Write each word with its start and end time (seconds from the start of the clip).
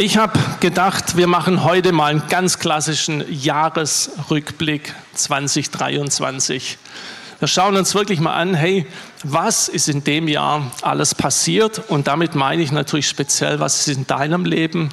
Ich 0.00 0.16
habe 0.16 0.38
gedacht, 0.60 1.16
wir 1.16 1.26
machen 1.26 1.64
heute 1.64 1.90
mal 1.90 2.12
einen 2.12 2.22
ganz 2.28 2.60
klassischen 2.60 3.24
Jahresrückblick 3.28 4.94
2023. 5.14 6.78
Wir 7.40 7.48
schauen 7.48 7.76
uns 7.76 7.96
wirklich 7.96 8.20
mal 8.20 8.34
an, 8.34 8.54
hey, 8.54 8.86
was 9.24 9.68
ist 9.68 9.88
in 9.88 10.04
dem 10.04 10.28
Jahr 10.28 10.70
alles 10.82 11.16
passiert? 11.16 11.82
Und 11.88 12.06
damit 12.06 12.36
meine 12.36 12.62
ich 12.62 12.70
natürlich 12.70 13.08
speziell, 13.08 13.58
was 13.58 13.88
ist 13.88 13.96
in 13.96 14.06
deinem 14.06 14.44
Leben 14.44 14.90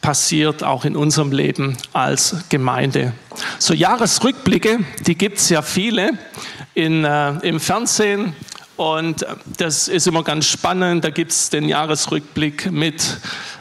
passiert, 0.00 0.62
auch 0.62 0.84
in 0.84 0.94
unserem 0.94 1.32
Leben 1.32 1.76
als 1.92 2.36
Gemeinde. 2.50 3.12
So 3.58 3.74
Jahresrückblicke, 3.74 4.78
die 5.08 5.18
gibt 5.18 5.38
es 5.38 5.48
ja 5.48 5.60
viele 5.60 6.12
in, 6.74 7.04
äh, 7.04 7.30
im 7.40 7.58
Fernsehen, 7.58 8.36
und 8.80 9.26
das 9.58 9.88
ist 9.88 10.06
immer 10.06 10.24
ganz 10.24 10.46
spannend. 10.46 11.04
Da 11.04 11.10
gibt 11.10 11.32
es 11.32 11.50
den 11.50 11.68
Jahresrückblick 11.68 12.72
mit, 12.72 13.18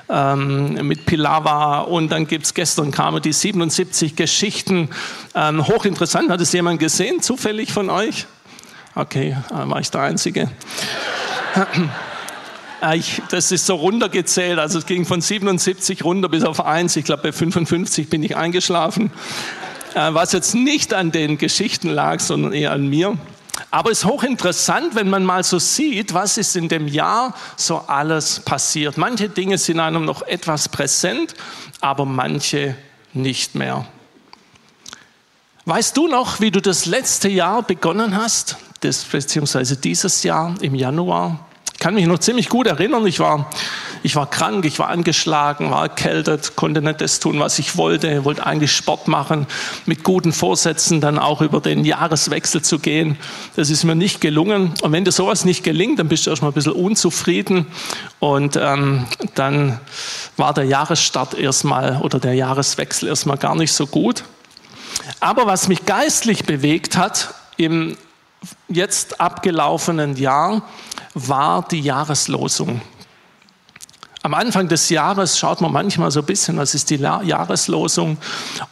ähm, 0.07 0.75
mit 0.87 1.05
Pilava 1.05 1.79
und 1.79 2.09
dann 2.09 2.25
gibt 2.25 2.45
es 2.45 2.53
gestern 2.53 2.91
kamen 2.91 3.21
die 3.21 3.33
77 3.33 4.15
Geschichten. 4.15 4.91
Ähm, 5.35 5.67
hochinteressant. 5.67 6.29
Hat 6.29 6.39
es 6.39 6.53
jemand 6.53 6.79
gesehen, 6.79 7.21
zufällig 7.21 7.73
von 7.73 7.89
euch? 7.89 8.27
Okay, 8.95 9.35
äh, 9.51 9.69
war 9.69 9.81
ich 9.81 9.91
der 9.91 10.01
Einzige. 10.01 10.49
Äh, 12.81 12.95
ich, 12.95 13.21
das 13.29 13.51
ist 13.51 13.65
so 13.65 13.75
runtergezählt, 13.75 14.57
also 14.57 14.79
es 14.79 14.85
ging 14.85 15.05
von 15.05 15.19
77 15.19 16.05
runter 16.05 16.29
bis 16.29 16.45
auf 16.45 16.65
1. 16.65 16.95
Ich 16.95 17.03
glaube, 17.03 17.23
bei 17.23 17.33
55 17.33 18.09
bin 18.09 18.23
ich 18.23 18.37
eingeschlafen. 18.37 19.11
Äh, 19.95 20.13
was 20.13 20.31
jetzt 20.31 20.55
nicht 20.55 20.93
an 20.93 21.11
den 21.11 21.37
Geschichten 21.37 21.89
lag, 21.89 22.21
sondern 22.21 22.53
eher 22.53 22.71
an 22.71 22.87
mir. 22.87 23.17
Aber 23.71 23.91
es 23.91 23.99
ist 23.99 24.05
hochinteressant, 24.05 24.95
wenn 24.95 25.09
man 25.09 25.23
mal 25.23 25.43
so 25.43 25.59
sieht, 25.59 26.13
was 26.13 26.37
ist 26.37 26.55
in 26.55 26.69
dem 26.69 26.87
Jahr 26.87 27.33
so 27.55 27.77
alles 27.87 28.39
passiert. 28.39 28.97
Manche 28.97 29.29
Dinge 29.29 29.57
sind 29.57 29.79
einem 29.79 30.05
noch 30.05 30.21
etwas 30.23 30.69
präsent, 30.69 31.35
aber 31.81 32.05
manche 32.05 32.75
nicht 33.13 33.55
mehr. 33.55 33.85
Weißt 35.65 35.95
du 35.95 36.07
noch, 36.07 36.39
wie 36.39 36.51
du 36.51 36.61
das 36.61 36.85
letzte 36.85 37.29
Jahr 37.29 37.61
begonnen 37.61 38.17
hast, 38.17 38.57
das, 38.81 39.03
beziehungsweise 39.03 39.77
dieses 39.77 40.23
Jahr 40.23 40.55
im 40.61 40.73
Januar? 40.73 41.45
Ich 41.73 41.79
kann 41.79 41.93
mich 41.93 42.07
noch 42.07 42.19
ziemlich 42.19 42.49
gut 42.49 42.67
erinnern, 42.67 43.05
ich 43.05 43.19
war 43.19 43.49
ich 44.03 44.15
war 44.15 44.29
krank, 44.29 44.65
ich 44.65 44.79
war 44.79 44.89
angeschlagen, 44.89 45.71
war 45.71 45.83
erkältet, 45.83 46.55
konnte 46.55 46.81
nicht 46.81 47.01
das 47.01 47.19
tun, 47.19 47.39
was 47.39 47.59
ich 47.59 47.77
wollte, 47.77 48.25
wollte 48.25 48.45
eigentlich 48.45 48.71
Sport 48.71 49.07
machen, 49.07 49.47
mit 49.85 50.03
guten 50.03 50.31
Vorsätzen 50.31 51.01
dann 51.01 51.19
auch 51.19 51.41
über 51.41 51.59
den 51.61 51.85
Jahreswechsel 51.85 52.61
zu 52.61 52.79
gehen. 52.79 53.17
Das 53.55 53.69
ist 53.69 53.83
mir 53.83 53.95
nicht 53.95 54.21
gelungen. 54.21 54.73
Und 54.81 54.91
wenn 54.91 55.05
dir 55.05 55.11
sowas 55.11 55.45
nicht 55.45 55.63
gelingt, 55.63 55.99
dann 55.99 56.07
bist 56.07 56.25
du 56.25 56.29
erstmal 56.29 56.51
ein 56.51 56.55
bisschen 56.55 56.73
unzufrieden. 56.73 57.67
Und 58.19 58.55
ähm, 58.55 59.05
dann 59.35 59.79
war 60.37 60.53
der 60.53 60.65
Jahresstart 60.65 61.33
erstmal 61.33 62.01
oder 62.01 62.19
der 62.19 62.33
Jahreswechsel 62.33 63.09
erstmal 63.09 63.37
gar 63.37 63.55
nicht 63.55 63.73
so 63.73 63.87
gut. 63.87 64.23
Aber 65.19 65.45
was 65.45 65.67
mich 65.67 65.85
geistlich 65.85 66.45
bewegt 66.45 66.97
hat 66.97 67.33
im 67.57 67.97
jetzt 68.69 69.19
abgelaufenen 69.19 70.15
Jahr, 70.15 70.61
war 71.13 71.67
die 71.67 71.81
Jahreslosung. 71.81 72.81
Am 74.21 74.33
Anfang 74.33 74.67
des 74.67 74.89
Jahres 74.89 75.39
schaut 75.39 75.61
man 75.61 75.71
manchmal 75.71 76.11
so 76.11 76.19
ein 76.19 76.25
bisschen, 76.25 76.57
was 76.57 76.75
ist 76.75 76.89
die 76.89 76.97
Jahreslosung. 76.97 78.17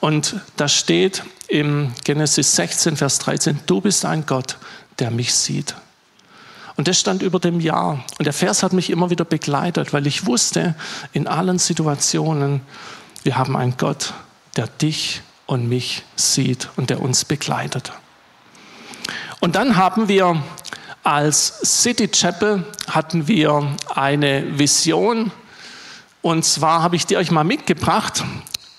Und 0.02 0.36
da 0.58 0.68
steht 0.68 1.24
im 1.48 1.94
Genesis 2.04 2.56
16, 2.56 2.98
Vers 2.98 3.20
13, 3.20 3.62
du 3.66 3.80
bist 3.80 4.04
ein 4.04 4.26
Gott, 4.26 4.58
der 5.00 5.10
mich 5.10 5.34
sieht. 5.34 5.76
Und 6.76 6.90
das 6.90 7.00
stand 7.00 7.22
über 7.24 7.40
dem 7.40 7.62
Jahr. 7.62 8.04
Und 8.20 8.26
der 8.26 8.34
Vers 8.34 8.62
hat 8.62 8.74
mich 8.74 8.90
immer 8.90 9.10
wieder 9.10 9.24
begleitet, 9.26 9.94
weil 9.94 10.06
ich 10.06 10.26
wusste, 10.26 10.76
in 11.14 11.28
allen 11.28 11.60
Situationen, 11.60 12.62
wir 13.24 13.38
haben 13.38 13.56
einen 13.56 13.78
Gott, 13.78 14.14
der 14.58 14.68
dich 14.68 15.22
und 15.46 15.70
mich 15.70 16.04
sieht 16.18 16.70
und 16.76 16.90
der 16.90 17.02
uns 17.02 17.24
begleitet. 17.24 17.94
Und 19.40 19.56
dann 19.56 19.78
haben 19.78 20.10
wir 20.10 20.44
als 21.08 21.62
City 21.64 22.10
Chapel 22.10 22.66
hatten 22.90 23.30
wir 23.30 23.78
eine 23.96 24.60
Vision. 24.60 25.32
Und 26.22 26.44
zwar 26.44 26.82
habe 26.82 26.96
ich 26.96 27.06
die 27.06 27.18
euch 27.18 27.32
mal 27.32 27.44
mitgebracht 27.44 28.24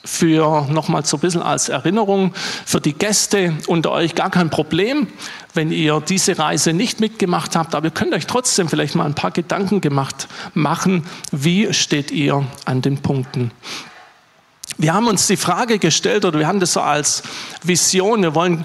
für 0.04 0.66
nochmal 0.70 1.04
so 1.04 1.18
ein 1.18 1.20
bisschen 1.20 1.42
als 1.42 1.68
Erinnerung 1.68 2.32
für 2.64 2.80
die 2.80 2.94
Gäste 2.94 3.54
unter 3.66 3.90
euch 3.92 4.14
gar 4.14 4.30
kein 4.30 4.48
Problem, 4.48 5.06
wenn 5.54 5.70
ihr 5.70 6.00
diese 6.00 6.38
Reise 6.38 6.72
nicht 6.72 7.00
mitgemacht 7.00 7.56
habt, 7.56 7.74
aber 7.74 7.86
ihr 7.86 7.90
könnt 7.90 8.14
euch 8.14 8.26
trotzdem 8.26 8.68
vielleicht 8.68 8.94
mal 8.94 9.04
ein 9.04 9.14
paar 9.14 9.30
Gedanken 9.30 9.80
gemacht 9.80 10.28
machen, 10.54 11.06
wie 11.30 11.72
steht 11.74 12.10
ihr 12.10 12.46
an 12.64 12.80
den 12.80 12.98
Punkten. 12.98 13.50
Wir 14.78 14.94
haben 14.94 15.08
uns 15.08 15.26
die 15.26 15.36
Frage 15.36 15.78
gestellt 15.78 16.24
oder 16.24 16.38
wir 16.38 16.46
haben 16.46 16.60
das 16.60 16.72
so 16.72 16.80
als 16.80 17.22
Vision, 17.62 18.22
wir 18.22 18.34
wollen 18.34 18.64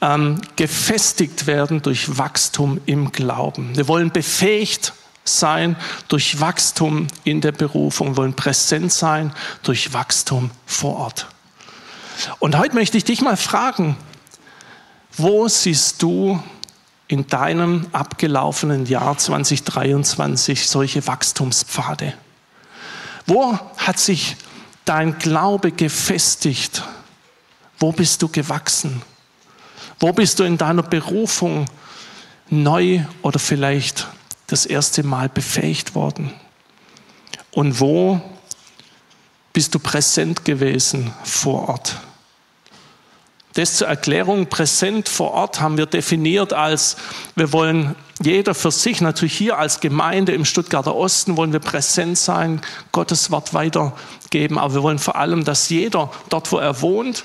ähm, 0.00 0.40
gefestigt 0.56 1.46
werden 1.46 1.80
durch 1.80 2.18
Wachstum 2.18 2.80
im 2.86 3.12
Glauben. 3.12 3.76
Wir 3.76 3.88
wollen 3.88 4.10
befähigt 4.10 4.92
sein 5.24 5.76
durch 6.08 6.40
Wachstum 6.40 7.08
in 7.24 7.40
der 7.40 7.52
Berufung, 7.52 8.16
wollen 8.16 8.34
präsent 8.34 8.92
sein 8.92 9.32
durch 9.62 9.92
Wachstum 9.92 10.50
vor 10.66 10.96
Ort. 10.96 11.26
Und 12.38 12.56
heute 12.56 12.74
möchte 12.74 12.96
ich 12.96 13.04
dich 13.04 13.22
mal 13.22 13.36
fragen, 13.36 13.96
wo 15.16 15.48
siehst 15.48 16.02
du 16.02 16.42
in 17.08 17.26
deinem 17.26 17.86
abgelaufenen 17.92 18.86
Jahr 18.86 19.16
2023 19.16 20.68
solche 20.68 21.06
Wachstumspfade? 21.06 22.14
Wo 23.26 23.58
hat 23.76 23.98
sich 23.98 24.36
dein 24.84 25.18
Glaube 25.18 25.72
gefestigt? 25.72 26.82
Wo 27.78 27.92
bist 27.92 28.22
du 28.22 28.28
gewachsen? 28.28 29.02
Wo 29.98 30.12
bist 30.12 30.38
du 30.38 30.44
in 30.44 30.58
deiner 30.58 30.82
Berufung 30.82 31.66
neu 32.50 33.04
oder 33.22 33.38
vielleicht 33.38 34.06
das 34.54 34.66
erste 34.66 35.02
Mal 35.02 35.28
befähigt 35.28 35.96
worden? 35.96 36.32
Und 37.50 37.80
wo 37.80 38.20
bist 39.52 39.74
du 39.74 39.80
präsent 39.80 40.44
gewesen 40.44 41.12
vor 41.24 41.68
Ort? 41.68 41.96
Das 43.54 43.76
zur 43.76 43.88
Erklärung, 43.88 44.46
präsent 44.46 45.08
vor 45.08 45.32
Ort 45.32 45.60
haben 45.60 45.76
wir 45.76 45.86
definiert 45.86 46.52
als, 46.52 46.96
wir 47.34 47.52
wollen 47.52 47.96
jeder 48.22 48.54
für 48.54 48.70
sich, 48.70 49.00
natürlich 49.00 49.36
hier 49.36 49.58
als 49.58 49.80
Gemeinde 49.80 50.32
im 50.32 50.44
Stuttgarter 50.44 50.94
Osten 50.94 51.36
wollen 51.36 51.52
wir 51.52 51.60
präsent 51.60 52.16
sein, 52.16 52.60
Gottes 52.92 53.32
Wort 53.32 53.54
weitergeben, 53.54 54.58
aber 54.58 54.74
wir 54.74 54.82
wollen 54.84 54.98
vor 55.00 55.16
allem, 55.16 55.44
dass 55.44 55.68
jeder 55.68 56.12
dort, 56.28 56.50
wo 56.52 56.58
er 56.58 56.80
wohnt, 56.80 57.24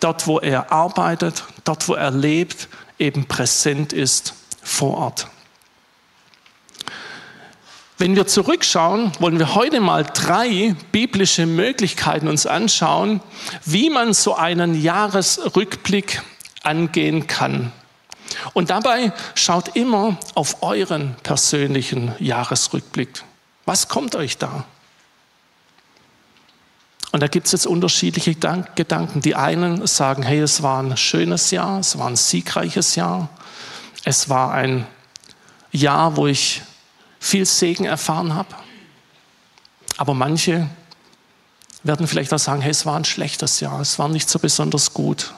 dort, 0.00 0.26
wo 0.26 0.38
er 0.38 0.72
arbeitet, 0.72 1.44
dort, 1.64 1.88
wo 1.88 1.94
er 1.94 2.10
lebt, 2.10 2.68
eben 2.98 3.26
präsent 3.26 3.92
ist 3.92 4.34
vor 4.62 4.96
Ort. 4.96 5.28
Wenn 8.00 8.16
wir 8.16 8.26
zurückschauen, 8.26 9.12
wollen 9.18 9.38
wir 9.38 9.54
heute 9.54 9.78
mal 9.78 10.04
drei 10.04 10.74
biblische 10.90 11.44
Möglichkeiten 11.44 12.28
uns 12.28 12.46
anschauen, 12.46 13.20
wie 13.66 13.90
man 13.90 14.14
so 14.14 14.34
einen 14.34 14.80
Jahresrückblick 14.80 16.22
angehen 16.62 17.26
kann. 17.26 17.72
Und 18.54 18.70
dabei 18.70 19.12
schaut 19.34 19.76
immer 19.76 20.16
auf 20.34 20.62
euren 20.62 21.14
persönlichen 21.22 22.14
Jahresrückblick. 22.18 23.22
Was 23.66 23.88
kommt 23.88 24.14
euch 24.14 24.38
da? 24.38 24.64
Und 27.12 27.20
da 27.20 27.26
gibt 27.26 27.48
es 27.48 27.52
jetzt 27.52 27.66
unterschiedliche 27.66 28.34
Gedanken. 28.34 29.20
Die 29.20 29.34
einen 29.34 29.86
sagen, 29.86 30.22
hey, 30.22 30.40
es 30.40 30.62
war 30.62 30.82
ein 30.82 30.96
schönes 30.96 31.50
Jahr, 31.50 31.80
es 31.80 31.98
war 31.98 32.08
ein 32.08 32.16
siegreiches 32.16 32.94
Jahr, 32.94 33.28
es 34.06 34.30
war 34.30 34.54
ein 34.54 34.86
Jahr, 35.70 36.16
wo 36.16 36.26
ich 36.26 36.62
viel 37.20 37.46
Segen 37.46 37.84
erfahren 37.84 38.34
habe. 38.34 38.56
Aber 39.98 40.14
manche 40.14 40.68
werden 41.82 42.08
vielleicht 42.08 42.32
auch 42.32 42.38
sagen, 42.38 42.62
hey, 42.62 42.70
es 42.70 42.86
war 42.86 42.96
ein 42.96 43.04
schlechtes 43.04 43.60
Jahr, 43.60 43.80
es 43.80 43.98
war 43.98 44.08
nicht 44.08 44.28
so 44.28 44.38
besonders 44.38 44.92
gut. 44.92 45.32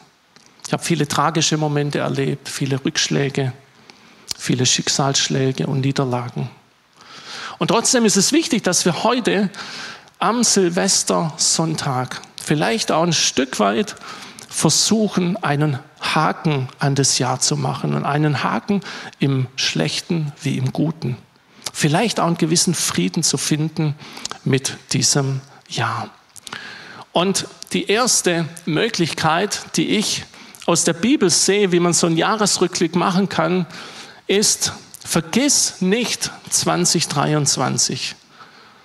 Ich 0.66 0.72
habe 0.72 0.82
viele 0.82 1.06
tragische 1.06 1.56
Momente 1.56 1.98
erlebt, 1.98 2.48
viele 2.48 2.82
Rückschläge, 2.82 3.52
viele 4.38 4.64
Schicksalsschläge 4.64 5.66
und 5.66 5.80
Niederlagen. 5.80 6.50
Und 7.58 7.68
trotzdem 7.68 8.04
ist 8.04 8.16
es 8.16 8.32
wichtig, 8.32 8.62
dass 8.62 8.84
wir 8.84 9.02
heute 9.02 9.50
am 10.18 10.44
Silvestersonntag 10.44 12.22
vielleicht 12.42 12.92
auch 12.92 13.02
ein 13.02 13.12
Stück 13.12 13.58
weit 13.58 13.96
versuchen, 14.48 15.36
einen 15.42 15.78
Haken 16.00 16.68
an 16.78 16.94
das 16.94 17.18
Jahr 17.18 17.40
zu 17.40 17.56
machen 17.56 17.94
und 17.94 18.04
einen 18.04 18.42
Haken 18.42 18.82
im 19.18 19.46
Schlechten 19.56 20.32
wie 20.42 20.58
im 20.58 20.72
Guten. 20.72 21.16
Vielleicht 21.82 22.20
auch 22.20 22.28
einen 22.28 22.38
gewissen 22.38 22.74
Frieden 22.74 23.24
zu 23.24 23.36
finden 23.36 23.96
mit 24.44 24.76
diesem 24.92 25.40
Jahr. 25.68 26.10
Und 27.10 27.48
die 27.72 27.88
erste 27.88 28.46
Möglichkeit, 28.66 29.64
die 29.74 29.96
ich 29.96 30.24
aus 30.66 30.84
der 30.84 30.92
Bibel 30.92 31.28
sehe, 31.28 31.72
wie 31.72 31.80
man 31.80 31.92
so 31.92 32.06
einen 32.06 32.16
Jahresrückblick 32.16 32.94
machen 32.94 33.28
kann, 33.28 33.66
ist, 34.28 34.74
vergiss 35.04 35.80
nicht 35.80 36.30
2023 36.50 38.14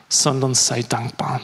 sondern 0.09 0.55
sei 0.55 0.81
dankbar. 0.81 1.41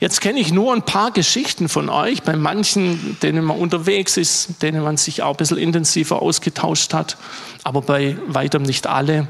Jetzt 0.00 0.22
kenne 0.22 0.40
ich 0.40 0.54
nur 0.54 0.72
ein 0.72 0.86
paar 0.86 1.10
Geschichten 1.10 1.68
von 1.68 1.90
euch, 1.90 2.22
bei 2.22 2.34
manchen, 2.34 3.18
denen 3.20 3.44
man 3.44 3.58
unterwegs 3.58 4.16
ist, 4.16 4.62
denen 4.62 4.82
man 4.82 4.96
sich 4.96 5.22
auch 5.22 5.32
ein 5.32 5.36
bisschen 5.36 5.58
intensiver 5.58 6.22
ausgetauscht 6.22 6.94
hat, 6.94 7.18
aber 7.62 7.82
bei 7.82 8.16
weitem 8.26 8.62
nicht 8.62 8.86
alle 8.86 9.28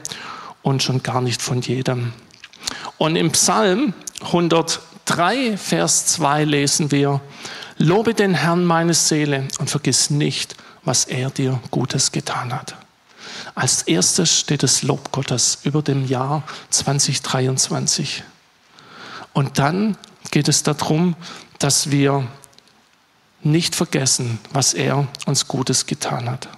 und 0.63 0.83
schon 0.83 1.03
gar 1.03 1.21
nicht 1.21 1.43
von 1.43 1.61
jedem. 1.61 2.13
Und 2.99 3.17
im 3.17 3.33
Psalm 3.33 3.95
103, 4.23 5.57
Vers 5.57 6.07
2 6.07 6.45
lesen 6.45 6.91
wir, 6.91 7.21
Lobe 7.79 8.15
den 8.15 8.35
Herrn 8.35 8.65
meine 8.65 8.95
Seele 8.95 9.49
und 9.59 9.69
vergiss 9.69 10.11
nicht, 10.11 10.57
was 10.85 11.05
er 11.05 11.31
dir 11.31 11.61
Gutes 11.71 12.13
getan 12.13 12.53
hat. 12.53 12.77
Als 13.55 13.83
erstes 13.83 14.39
steht 14.39 14.63
das 14.63 14.83
Lob 14.83 15.11
Gottes 15.13 15.59
über 15.65 15.83
dem 15.83 16.07
Jahr 16.07 16.45
2023. 16.71 18.23
Und 19.33 19.59
dann 19.59 19.97
geht 20.31 20.49
es 20.49 20.63
darum, 20.63 21.17
dass 21.59 21.91
wir 21.91 22.27
nicht 23.43 23.75
vergessen, 23.75 24.39
was 24.53 24.75
er 24.75 25.09
uns 25.27 25.49
Gutes 25.49 25.87
getan 25.87 26.31
hat. 26.31 26.49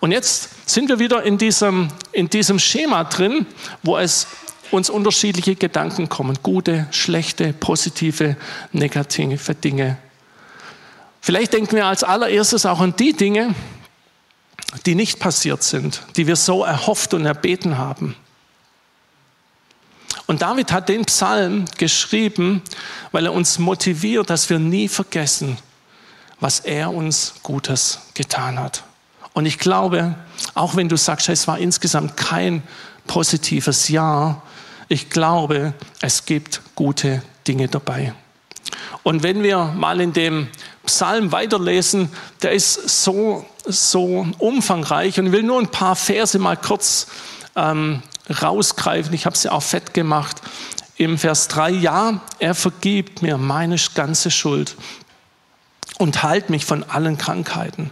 Und 0.00 0.12
jetzt 0.12 0.68
sind 0.68 0.88
wir 0.88 0.98
wieder 0.98 1.22
in 1.22 1.38
diesem, 1.38 1.88
in 2.12 2.28
diesem 2.28 2.58
Schema 2.58 3.04
drin, 3.04 3.46
wo 3.82 3.96
es 3.96 4.26
uns 4.70 4.90
unterschiedliche 4.90 5.54
Gedanken 5.54 6.08
kommen. 6.08 6.38
Gute, 6.42 6.86
schlechte, 6.90 7.52
positive, 7.52 8.36
negative 8.72 9.54
Dinge. 9.54 9.96
Vielleicht 11.20 11.54
denken 11.54 11.76
wir 11.76 11.86
als 11.86 12.04
allererstes 12.04 12.66
auch 12.66 12.80
an 12.80 12.94
die 12.96 13.12
Dinge, 13.12 13.54
die 14.84 14.94
nicht 14.94 15.18
passiert 15.18 15.62
sind, 15.62 16.02
die 16.16 16.26
wir 16.26 16.36
so 16.36 16.64
erhofft 16.64 17.14
und 17.14 17.24
erbeten 17.24 17.78
haben. 17.78 18.14
Und 20.26 20.42
David 20.42 20.72
hat 20.72 20.88
den 20.88 21.04
Psalm 21.04 21.66
geschrieben, 21.78 22.62
weil 23.12 23.26
er 23.26 23.32
uns 23.32 23.58
motiviert, 23.58 24.28
dass 24.28 24.50
wir 24.50 24.58
nie 24.58 24.88
vergessen, 24.88 25.56
was 26.40 26.60
er 26.60 26.92
uns 26.92 27.34
Gutes 27.42 28.00
getan 28.14 28.58
hat. 28.58 28.82
Und 29.36 29.44
ich 29.44 29.58
glaube, 29.58 30.14
auch 30.54 30.76
wenn 30.76 30.88
du 30.88 30.96
sagst, 30.96 31.28
es 31.28 31.46
war 31.46 31.58
insgesamt 31.58 32.16
kein 32.16 32.62
positives 33.06 33.90
Jahr, 33.90 34.42
ich 34.88 35.10
glaube, 35.10 35.74
es 36.00 36.24
gibt 36.24 36.62
gute 36.74 37.20
Dinge 37.46 37.68
dabei. 37.68 38.14
Und 39.02 39.22
wenn 39.22 39.42
wir 39.42 39.74
mal 39.76 40.00
in 40.00 40.14
dem 40.14 40.48
Psalm 40.86 41.32
weiterlesen, 41.32 42.08
der 42.40 42.52
ist 42.52 43.04
so, 43.04 43.44
so 43.66 44.26
umfangreich 44.38 45.18
und 45.18 45.26
ich 45.26 45.32
will 45.32 45.42
nur 45.42 45.60
ein 45.60 45.70
paar 45.70 45.96
Verse 45.96 46.38
mal 46.38 46.56
kurz 46.56 47.06
ähm, 47.56 48.02
rausgreifen. 48.40 49.12
Ich 49.12 49.26
habe 49.26 49.36
sie 49.36 49.52
auch 49.52 49.62
fett 49.62 49.92
gemacht. 49.92 50.40
Im 50.96 51.18
Vers 51.18 51.48
3, 51.48 51.72
ja, 51.72 52.22
er 52.38 52.54
vergibt 52.54 53.20
mir 53.20 53.36
meine 53.36 53.76
ganze 53.94 54.30
Schuld 54.30 54.76
und 55.98 56.22
heilt 56.22 56.48
mich 56.48 56.64
von 56.64 56.84
allen 56.84 57.18
Krankheiten. 57.18 57.90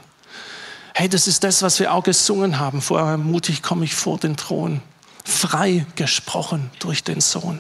Hey, 0.97 1.09
das 1.09 1.27
ist 1.27 1.43
das, 1.43 1.61
was 1.63 1.81
wir 1.81 1.93
auch 1.93 2.05
gesungen 2.05 2.61
haben. 2.61 2.81
Vorher 2.81 3.17
mutig 3.17 3.63
komme 3.63 3.85
ich 3.85 3.97
vor 3.97 4.17
den 4.17 4.37
Thron. 4.37 4.81
Frei 5.25 5.87
gesprochen 5.97 6.71
durch 6.79 7.03
den 7.03 7.21
Sohn. 7.21 7.59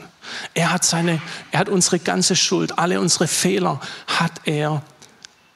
Er 0.54 0.70
hat 0.70 0.84
seine, 0.84 1.20
er 1.50 1.58
hat 1.58 1.68
unsere 1.68 1.98
ganze 1.98 2.36
Schuld, 2.36 2.78
alle 2.78 3.00
unsere 3.00 3.26
Fehler 3.26 3.80
hat 4.06 4.30
er 4.44 4.82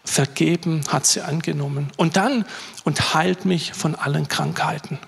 vergeben, 0.04 0.82
hat 0.88 1.06
sie 1.06 1.20
angenommen. 1.20 1.92
Und 1.96 2.16
dann, 2.16 2.44
und 2.82 3.14
heilt 3.14 3.44
mich 3.44 3.72
von 3.74 3.94
allen 3.94 4.26
Krankheiten. 4.26 4.98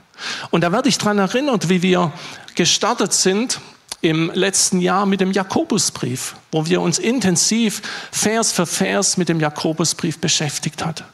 Und 0.53 0.63
da 0.63 0.71
werde 0.71 0.89
ich 0.89 0.99
daran 0.99 1.19
erinnert, 1.19 1.71
wie 1.71 1.83
wir 1.83 2.13
gestartet 2.55 3.13
sind 3.13 3.61
im 4.02 4.31
letzten 4.35 4.81
Jahr 4.81 5.05
mit 5.05 5.20
dem 5.20 5.32
Jakobusbrief, 5.32 6.37
wo 6.50 6.67
wir 6.67 6.81
uns 6.81 6.99
intensiv 6.99 7.82
Vers 8.11 8.52
für 8.52 8.67
Vers 8.67 9.17
mit 9.17 9.29
dem 9.29 9.41
Jakobusbrief 9.41 10.19
beschäftigt 10.19 10.85
hat. 10.85 11.05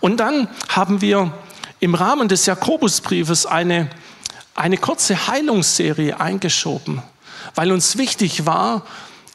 Und 0.00 0.18
dann 0.18 0.48
haben 0.68 1.00
wir 1.00 1.32
im 1.80 1.94
Rahmen 1.94 2.28
des 2.28 2.46
Jakobusbriefes 2.46 3.46
eine, 3.46 3.90
eine 4.54 4.78
kurze 4.78 5.26
Heilungsserie 5.26 6.18
eingeschoben, 6.18 7.02
weil 7.54 7.72
uns 7.72 7.98
wichtig 7.98 8.46
war, 8.46 8.86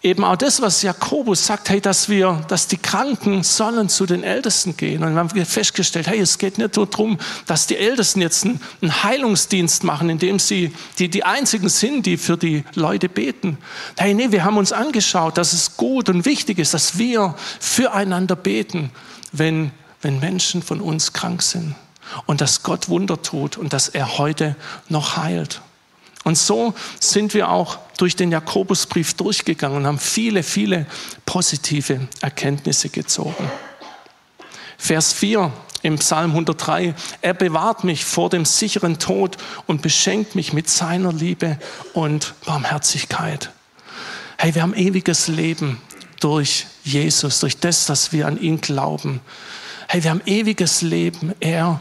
eben 0.06 0.24
auch 0.24 0.36
das, 0.36 0.62
was 0.62 0.84
Jakobus 0.84 1.48
sagt, 1.48 1.70
hey, 1.70 1.82
dass 1.82 2.10
wir, 2.10 2.46
dass 2.48 2.68
die 2.68 2.78
Kranken 2.78 3.42
sollen 3.42 3.90
zu 3.90 4.06
den 4.06 4.24
Ältesten 4.24 4.78
gehen. 4.78 5.04
Und 5.04 5.14
wir 5.14 5.20
haben 5.20 5.46
festgestellt, 5.46 6.08
hey, 6.08 6.20
es 6.20 6.38
geht 6.38 6.60
nicht 6.60 6.76
nur 6.76 6.86
darum, 6.86 7.18
dass 7.48 7.66
die 7.66 7.76
Ältesten 7.76 8.22
jetzt 8.22 8.46
einen, 8.46 8.60
Heilungsdienst 9.04 9.84
machen, 9.84 10.10
indem 10.10 10.38
sie 10.38 10.74
die, 11.00 11.10
die 11.10 11.24
einzigen 11.24 11.70
sind, 11.70 12.06
die 12.06 12.18
für 12.18 12.38
die 12.38 12.64
Leute 12.76 13.10
beten. 13.10 13.58
Hey, 13.98 14.14
nee, 14.14 14.32
wir 14.32 14.44
haben 14.44 14.58
uns 14.58 14.72
angeschaut, 14.72 15.40
dass 15.40 15.54
es 15.54 15.76
gut 15.76 16.08
und 16.08 16.26
wichtig 16.26 16.60
ist, 16.60 16.76
dass 16.76 17.00
wir 17.00 17.34
füreinander 17.60 18.36
beten, 18.36 18.92
wenn, 19.32 19.72
wenn 20.02 20.20
Menschen 20.20 20.62
von 20.62 20.82
uns 20.82 21.14
krank 21.14 21.42
sind. 21.42 21.74
Und 22.28 22.42
dass 22.42 22.62
Gott 22.62 22.90
Wunder 22.90 23.24
tut 23.24 23.58
und 23.58 23.74
dass 23.74 23.90
er 23.90 24.20
heute 24.20 24.56
noch 24.88 25.18
heilt. 25.18 25.62
Und 26.24 26.38
so 26.38 26.76
sind 27.00 27.34
wir 27.34 27.50
auch 27.50 27.80
durch 27.98 28.16
den 28.16 28.32
Jakobusbrief 28.32 29.14
durchgegangen 29.14 29.78
und 29.78 29.88
haben 29.88 30.00
viele, 30.00 30.44
viele 30.44 30.86
positive 31.26 32.08
Erkenntnisse 32.22 32.90
gezogen. 32.90 33.50
Vers 34.78 35.14
4 35.14 35.52
im 35.82 35.98
Psalm 36.00 36.32
103, 36.32 36.96
er 37.22 37.34
bewahrt 37.34 37.84
mich 37.84 38.04
vor 38.04 38.30
dem 38.30 38.46
sicheren 38.46 38.98
Tod 38.98 39.38
und 39.68 39.82
beschenkt 39.82 40.36
mich 40.36 40.52
mit 40.52 40.70
seiner 40.70 41.14
Liebe 41.14 41.60
und 41.94 42.34
Barmherzigkeit. 42.46 43.52
Hey, 44.38 44.56
wir 44.56 44.64
haben 44.64 44.74
ewiges 44.74 45.28
Leben 45.28 45.80
durch 46.20 46.66
Jesus, 46.84 47.40
durch 47.40 47.58
das, 47.58 47.86
dass 47.86 48.12
wir 48.12 48.28
an 48.28 48.40
ihn 48.40 48.62
glauben. 48.62 49.22
Hey, 49.88 50.04
wir 50.04 50.10
haben 50.10 50.22
ewiges 50.26 50.82
Leben. 50.82 51.34
Er 51.40 51.80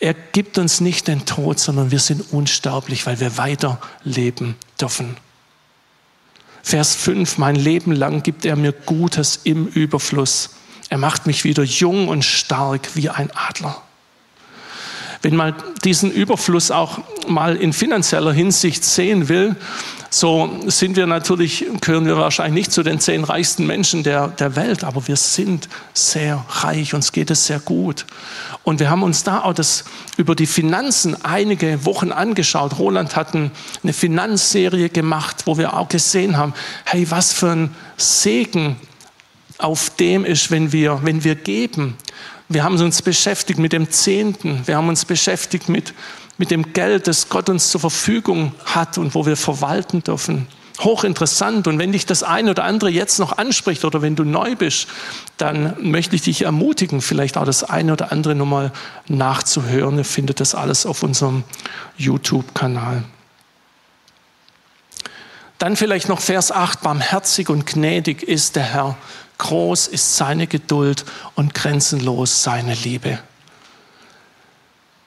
er 0.00 0.14
gibt 0.14 0.58
uns 0.58 0.80
nicht 0.80 1.06
den 1.06 1.26
Tod, 1.26 1.60
sondern 1.60 1.92
wir 1.92 2.00
sind 2.00 2.32
unsterblich, 2.32 3.06
weil 3.06 3.20
wir 3.20 3.38
weiter 3.38 3.78
leben 4.02 4.56
dürfen. 4.82 5.16
Vers 6.62 6.94
5, 6.94 7.38
mein 7.38 7.56
Leben 7.56 7.92
lang 7.92 8.22
gibt 8.22 8.44
er 8.44 8.56
mir 8.56 8.72
Gutes 8.72 9.40
im 9.44 9.66
Überfluss. 9.66 10.50
Er 10.88 10.98
macht 10.98 11.26
mich 11.26 11.44
wieder 11.44 11.62
jung 11.62 12.08
und 12.08 12.24
stark 12.24 12.94
wie 12.94 13.08
ein 13.08 13.30
Adler. 13.34 13.80
Wenn 15.22 15.36
man 15.36 15.54
diesen 15.84 16.10
Überfluss 16.10 16.70
auch 16.70 16.98
mal 17.28 17.56
in 17.56 17.72
finanzieller 17.72 18.32
Hinsicht 18.32 18.84
sehen 18.84 19.28
will, 19.28 19.56
so 20.14 20.50
sind 20.66 20.96
wir 20.96 21.06
natürlich, 21.06 21.64
gehören 21.80 22.04
wir 22.04 22.18
wahrscheinlich 22.18 22.66
nicht 22.66 22.72
zu 22.72 22.82
den 22.82 23.00
zehn 23.00 23.24
reichsten 23.24 23.66
Menschen 23.66 24.02
der, 24.02 24.28
der 24.28 24.56
Welt, 24.56 24.84
aber 24.84 25.08
wir 25.08 25.16
sind 25.16 25.70
sehr 25.94 26.44
reich, 26.50 26.92
uns 26.92 27.12
geht 27.12 27.30
es 27.30 27.46
sehr 27.46 27.60
gut. 27.60 28.04
Und 28.62 28.78
wir 28.78 28.90
haben 28.90 29.02
uns 29.04 29.24
da 29.24 29.40
auch 29.40 29.54
das 29.54 29.84
über 30.18 30.34
die 30.34 30.46
Finanzen 30.46 31.16
einige 31.24 31.86
Wochen 31.86 32.12
angeschaut. 32.12 32.78
Roland 32.78 33.16
hat 33.16 33.34
eine 33.34 33.92
Finanzserie 33.92 34.90
gemacht, 34.90 35.46
wo 35.46 35.56
wir 35.56 35.74
auch 35.78 35.88
gesehen 35.88 36.36
haben, 36.36 36.52
hey, 36.84 37.10
was 37.10 37.32
für 37.32 37.52
ein 37.52 37.74
Segen 37.96 38.76
auf 39.56 39.96
dem 39.96 40.26
ist, 40.26 40.50
wenn 40.50 40.72
wir, 40.72 41.00
wenn 41.02 41.24
wir 41.24 41.36
geben. 41.36 41.96
Wir 42.50 42.64
haben 42.64 42.78
uns 42.78 43.00
beschäftigt 43.00 43.58
mit 43.58 43.72
dem 43.72 43.90
Zehnten. 43.90 44.60
Wir 44.66 44.76
haben 44.76 44.90
uns 44.90 45.06
beschäftigt 45.06 45.70
mit 45.70 45.94
mit 46.42 46.50
dem 46.50 46.72
Geld, 46.72 47.06
das 47.06 47.28
Gott 47.28 47.48
uns 47.48 47.70
zur 47.70 47.80
Verfügung 47.80 48.52
hat 48.64 48.98
und 48.98 49.14
wo 49.14 49.26
wir 49.26 49.36
verwalten 49.36 50.02
dürfen. 50.02 50.48
Hochinteressant. 50.80 51.68
Und 51.68 51.78
wenn 51.78 51.92
dich 51.92 52.04
das 52.04 52.24
eine 52.24 52.50
oder 52.50 52.64
andere 52.64 52.90
jetzt 52.90 53.20
noch 53.20 53.38
anspricht 53.38 53.84
oder 53.84 54.02
wenn 54.02 54.16
du 54.16 54.24
neu 54.24 54.56
bist, 54.56 54.88
dann 55.36 55.76
möchte 55.78 56.16
ich 56.16 56.22
dich 56.22 56.42
ermutigen, 56.42 57.00
vielleicht 57.00 57.36
auch 57.36 57.44
das 57.44 57.62
eine 57.62 57.92
oder 57.92 58.10
andere 58.10 58.34
nochmal 58.34 58.72
nachzuhören. 59.06 59.98
Ihr 59.98 60.04
findet 60.04 60.40
das 60.40 60.56
alles 60.56 60.84
auf 60.84 61.04
unserem 61.04 61.44
YouTube-Kanal. 61.96 63.04
Dann 65.58 65.76
vielleicht 65.76 66.08
noch 66.08 66.18
Vers 66.18 66.50
8. 66.50 66.80
Barmherzig 66.80 67.50
und 67.50 67.66
gnädig 67.66 68.24
ist 68.24 68.56
der 68.56 68.64
Herr. 68.64 68.96
Groß 69.38 69.86
ist 69.86 70.16
seine 70.16 70.48
Geduld 70.48 71.04
und 71.36 71.54
grenzenlos 71.54 72.42
seine 72.42 72.74
Liebe. 72.74 73.20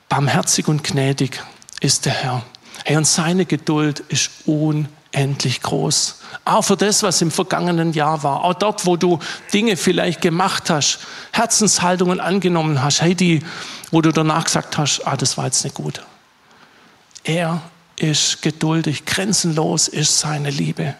Barmherzig 0.10 0.68
und 0.68 0.84
gnädig 0.84 1.42
ist 1.82 2.06
der 2.06 2.14
Herr. 2.14 2.46
Hey, 2.84 2.98
und 2.98 3.08
seine 3.08 3.46
Geduld 3.46 4.02
ist 4.10 4.30
unendlich 4.46 5.62
groß. 5.62 6.20
Auch 6.46 6.62
für 6.62 6.78
das, 6.78 7.02
was 7.04 7.22
im 7.22 7.32
vergangenen 7.32 7.94
Jahr 7.94 8.22
war. 8.24 8.44
Auch 8.44 8.54
dort, 8.54 8.86
wo 8.86 8.98
du 8.98 9.20
Dinge 9.54 9.78
vielleicht 9.78 10.22
gemacht 10.22 10.70
hast, 10.70 11.00
Herzenshaltungen 11.32 12.20
angenommen 12.20 12.84
hast, 12.84 13.02
hey, 13.02 13.16
die, 13.16 13.42
wo 13.92 14.02
du 14.02 14.12
danach 14.12 14.44
gesagt 14.44 14.78
hast, 14.78 15.02
ah, 15.06 15.18
das 15.18 15.38
war 15.38 15.46
jetzt 15.46 15.64
nicht 15.64 15.76
gut. 15.76 16.02
Er 17.24 17.62
ist 17.96 18.42
geduldig, 18.42 19.06
grenzenlos 19.06 19.88
ist 19.88 20.20
seine 20.20 20.50
Liebe. 20.50 20.96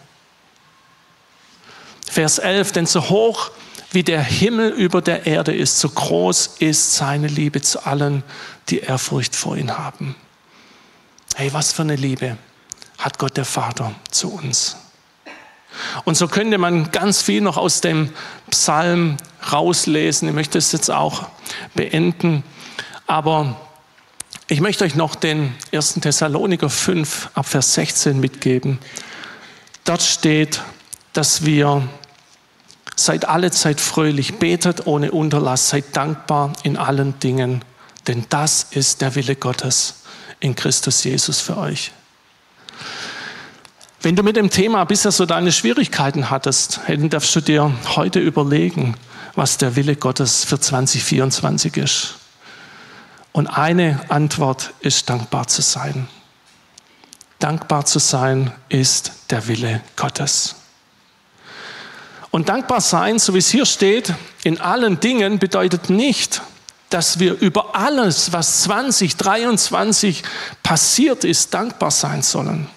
Vers 2.06 2.38
11, 2.38 2.72
denn 2.72 2.86
so 2.86 3.08
hoch 3.08 3.50
wie 3.92 4.02
der 4.02 4.22
Himmel 4.22 4.70
über 4.70 5.00
der 5.00 5.26
Erde 5.26 5.54
ist, 5.54 5.78
so 5.78 5.88
groß 5.88 6.56
ist 6.58 6.96
seine 6.96 7.28
Liebe 7.28 7.62
zu 7.62 7.86
allen, 7.86 8.24
die 8.68 8.80
Ehrfurcht 8.80 9.36
vor 9.36 9.56
ihm 9.56 9.76
haben. 9.76 10.16
Hey, 11.34 11.52
was 11.52 11.72
für 11.72 11.82
eine 11.82 11.96
Liebe 11.96 12.36
hat 12.98 13.18
Gott 13.18 13.36
der 13.36 13.44
Vater 13.44 13.94
zu 14.10 14.32
uns. 14.32 14.76
Und 16.04 16.16
so 16.16 16.28
könnte 16.28 16.58
man 16.58 16.90
ganz 16.90 17.20
viel 17.20 17.40
noch 17.40 17.56
aus 17.56 17.80
dem 17.80 18.10
Psalm 18.50 19.18
rauslesen. 19.52 20.28
Ich 20.28 20.34
möchte 20.34 20.58
es 20.58 20.72
jetzt 20.72 20.90
auch 20.90 21.28
beenden. 21.74 22.42
Aber 23.06 23.60
ich 24.48 24.60
möchte 24.60 24.84
euch 24.84 24.94
noch 24.94 25.14
den 25.14 25.54
1. 25.72 25.94
Thessaloniker 25.94 26.70
5 26.70 27.30
ab 27.34 27.46
Vers 27.46 27.74
16 27.74 28.18
mitgeben. 28.18 28.78
Dort 29.84 30.02
steht, 30.02 30.62
dass 31.12 31.44
wir 31.44 31.86
seid 32.96 33.26
alle 33.26 33.50
Zeit 33.50 33.80
fröhlich, 33.80 34.38
betet 34.38 34.86
ohne 34.86 35.12
Unterlass, 35.12 35.68
seid 35.68 35.94
dankbar 35.94 36.54
in 36.62 36.76
allen 36.76 37.18
Dingen, 37.20 37.62
denn 38.06 38.26
das 38.28 38.64
ist 38.70 39.00
der 39.00 39.14
Wille 39.14 39.36
Gottes 39.36 40.02
in 40.40 40.54
Christus 40.54 41.02
Jesus 41.04 41.40
für 41.40 41.56
euch. 41.56 41.92
Wenn 44.02 44.14
du 44.14 44.22
mit 44.22 44.36
dem 44.36 44.50
Thema 44.50 44.84
bisher 44.84 45.10
so 45.10 45.26
deine 45.26 45.50
Schwierigkeiten 45.50 46.30
hattest, 46.30 46.80
dann 46.86 47.10
darfst 47.10 47.34
du 47.34 47.40
dir 47.40 47.72
heute 47.96 48.20
überlegen, 48.20 48.94
was 49.34 49.58
der 49.58 49.74
Wille 49.74 49.96
Gottes 49.96 50.44
für 50.44 50.60
2024 50.60 51.76
ist. 51.76 52.14
Und 53.32 53.48
eine 53.48 54.00
Antwort 54.08 54.72
ist 54.80 55.10
dankbar 55.10 55.48
zu 55.48 55.60
sein. 55.60 56.08
Dankbar 57.38 57.84
zu 57.84 57.98
sein 57.98 58.52
ist 58.68 59.12
der 59.30 59.46
Wille 59.48 59.82
Gottes. 59.96 60.54
Und 62.30 62.48
dankbar 62.48 62.80
sein, 62.80 63.18
so 63.18 63.34
wie 63.34 63.38
es 63.38 63.50
hier 63.50 63.66
steht, 63.66 64.14
in 64.44 64.60
allen 64.60 65.00
Dingen 65.00 65.38
bedeutet 65.38 65.90
nicht, 65.90 66.42
dass 66.90 67.18
wir 67.18 67.40
über 67.40 67.74
alles, 67.74 68.32
was 68.32 68.62
2023 68.62 70.22
passiert 70.62 71.24
ist, 71.24 71.52
dankbar 71.52 71.90
sein 71.90 72.22
sollen. 72.22 72.68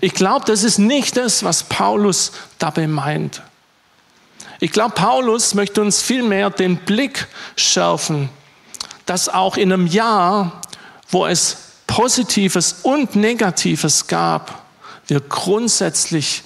Ich 0.00 0.14
glaube, 0.14 0.44
das 0.46 0.64
ist 0.64 0.78
nicht 0.78 1.16
das, 1.16 1.42
was 1.42 1.62
Paulus 1.62 2.32
dabei 2.58 2.86
meint. 2.86 3.42
Ich 4.60 4.72
glaube, 4.72 4.94
Paulus 4.94 5.54
möchte 5.54 5.80
uns 5.80 6.02
vielmehr 6.02 6.50
den 6.50 6.76
Blick 6.78 7.28
schärfen, 7.56 8.28
dass 9.06 9.28
auch 9.28 9.56
in 9.56 9.72
einem 9.72 9.86
Jahr, 9.86 10.60
wo 11.10 11.26
es 11.26 11.56
Positives 11.86 12.80
und 12.82 13.16
Negatives 13.16 14.06
gab, 14.06 14.66
wir 15.06 15.20
grundsätzlich 15.20 16.42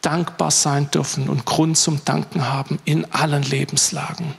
dankbar 0.00 0.50
sein 0.50 0.90
dürfen 0.90 1.28
und 1.28 1.44
Grund 1.44 1.76
zum 1.76 2.04
Danken 2.04 2.48
haben 2.48 2.80
in 2.84 3.10
allen 3.12 3.42
Lebenslagen. 3.42 4.34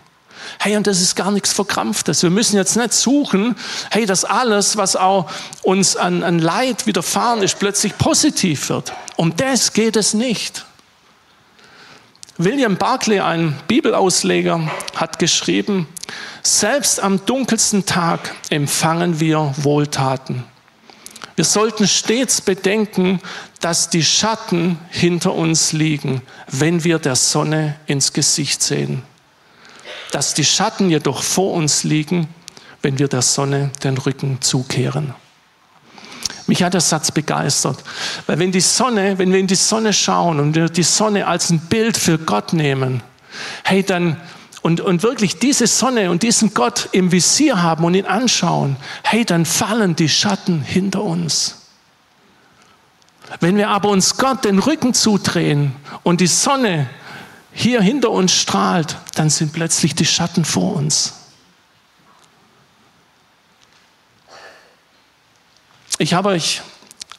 Hey, 0.60 0.77
und 0.77 0.88
das 0.88 1.01
ist 1.01 1.15
gar 1.15 1.31
nichts 1.31 1.53
Verkrampftes. 1.53 2.24
Wir 2.24 2.29
müssen 2.29 2.55
jetzt 2.55 2.75
nicht 2.75 2.93
suchen, 2.93 3.55
hey, 3.89 4.05
dass 4.05 4.25
alles, 4.25 4.77
was 4.77 4.95
auch 4.95 5.29
uns 5.63 5.95
an, 5.95 6.24
an 6.24 6.39
Leid 6.39 6.88
widerfahren 6.88 7.41
ist, 7.41 7.60
plötzlich 7.60 7.98
positiv 7.98 8.69
wird. 8.69 8.93
Um 9.15 9.36
das 9.36 9.74
geht 9.74 9.95
es 9.95 10.13
nicht. 10.13 10.65
William 12.38 12.77
Barclay, 12.77 13.19
ein 13.19 13.55
Bibelausleger, 13.67 14.71
hat 14.95 15.19
geschrieben, 15.19 15.88
selbst 16.41 17.00
am 17.00 17.24
dunkelsten 17.25 17.86
Tag 17.86 18.33
empfangen 18.50 19.19
wir 19.19 19.53
Wohltaten. 19.57 20.43
Wir 21.36 21.45
sollten 21.45 21.88
stets 21.88 22.41
bedenken, 22.41 23.19
dass 23.60 23.89
die 23.89 24.03
Schatten 24.03 24.79
hinter 24.89 25.33
uns 25.33 25.71
liegen, 25.71 26.21
wenn 26.48 26.83
wir 26.83 27.00
der 27.00 27.15
Sonne 27.15 27.75
ins 27.86 28.12
Gesicht 28.13 28.63
sehen 28.63 29.03
dass 30.12 30.34
die 30.34 30.46
Schatten 30.46 30.89
jedoch 30.89 31.24
vor 31.24 31.53
uns 31.53 31.84
liegen, 31.84 32.27
wenn 32.82 33.00
wir 33.00 33.08
der 33.08 33.22
Sonne 33.22 33.72
den 33.84 33.98
Rücken 33.98 34.41
zukehren. 34.41 35.13
Mich 36.48 36.63
hat 36.63 36.74
der 36.74 36.82
Satz 36.82 37.12
begeistert, 37.12 37.84
weil 38.27 38.39
wenn 38.39 38.51
die 38.51 38.62
Sonne, 38.62 39.18
wenn 39.18 39.32
wir 39.32 39.39
in 39.39 39.48
die 39.48 39.56
Sonne 39.56 39.94
schauen 39.94 40.39
und 40.39 40.56
wir 40.56 40.70
die 40.70 40.84
Sonne 40.84 41.27
als 41.27 41.50
ein 41.50 41.60
Bild 41.60 41.98
für 41.98 42.18
Gott 42.18 42.53
nehmen, 42.53 43.03
hey, 43.63 43.84
dann 43.84 44.18
und, 44.62 44.80
und 44.80 45.01
wirklich 45.01 45.39
diese 45.39 45.65
Sonne 45.65 46.12
und 46.12 46.24
diesen 46.24 46.53
Gott 46.53 46.89
im 46.91 47.12
Visier 47.12 47.63
haben 47.63 47.84
und 47.84 47.96
ihn 47.96 48.06
anschauen, 48.06 48.75
hey, 49.03 49.25
dann 49.25 49.46
fallen 49.46 49.96
die 49.96 50.10
Schatten 50.10 50.62
hinter 50.62 51.03
uns. 51.03 51.62
Wenn 53.39 53.58
wir 53.58 53.70
aber 53.70 53.89
uns 53.89 54.18
Gott 54.18 54.46
den 54.46 54.60
Rücken 54.60 54.94
zudrehen 54.94 55.74
und 56.03 56.22
die 56.22 56.27
Sonne 56.27 56.89
hier 57.53 57.81
hinter 57.81 58.12
uns 58.12 58.34
strahlt, 58.34 58.98
dann 59.15 59.29
sind 59.29 59.53
plötzlich 59.53 59.96
die 59.96 60.05
Schatten 60.05 60.46
vor 60.46 60.75
uns. 60.75 61.13
Ich 65.98 66.13
habe 66.13 66.29
euch 66.29 66.62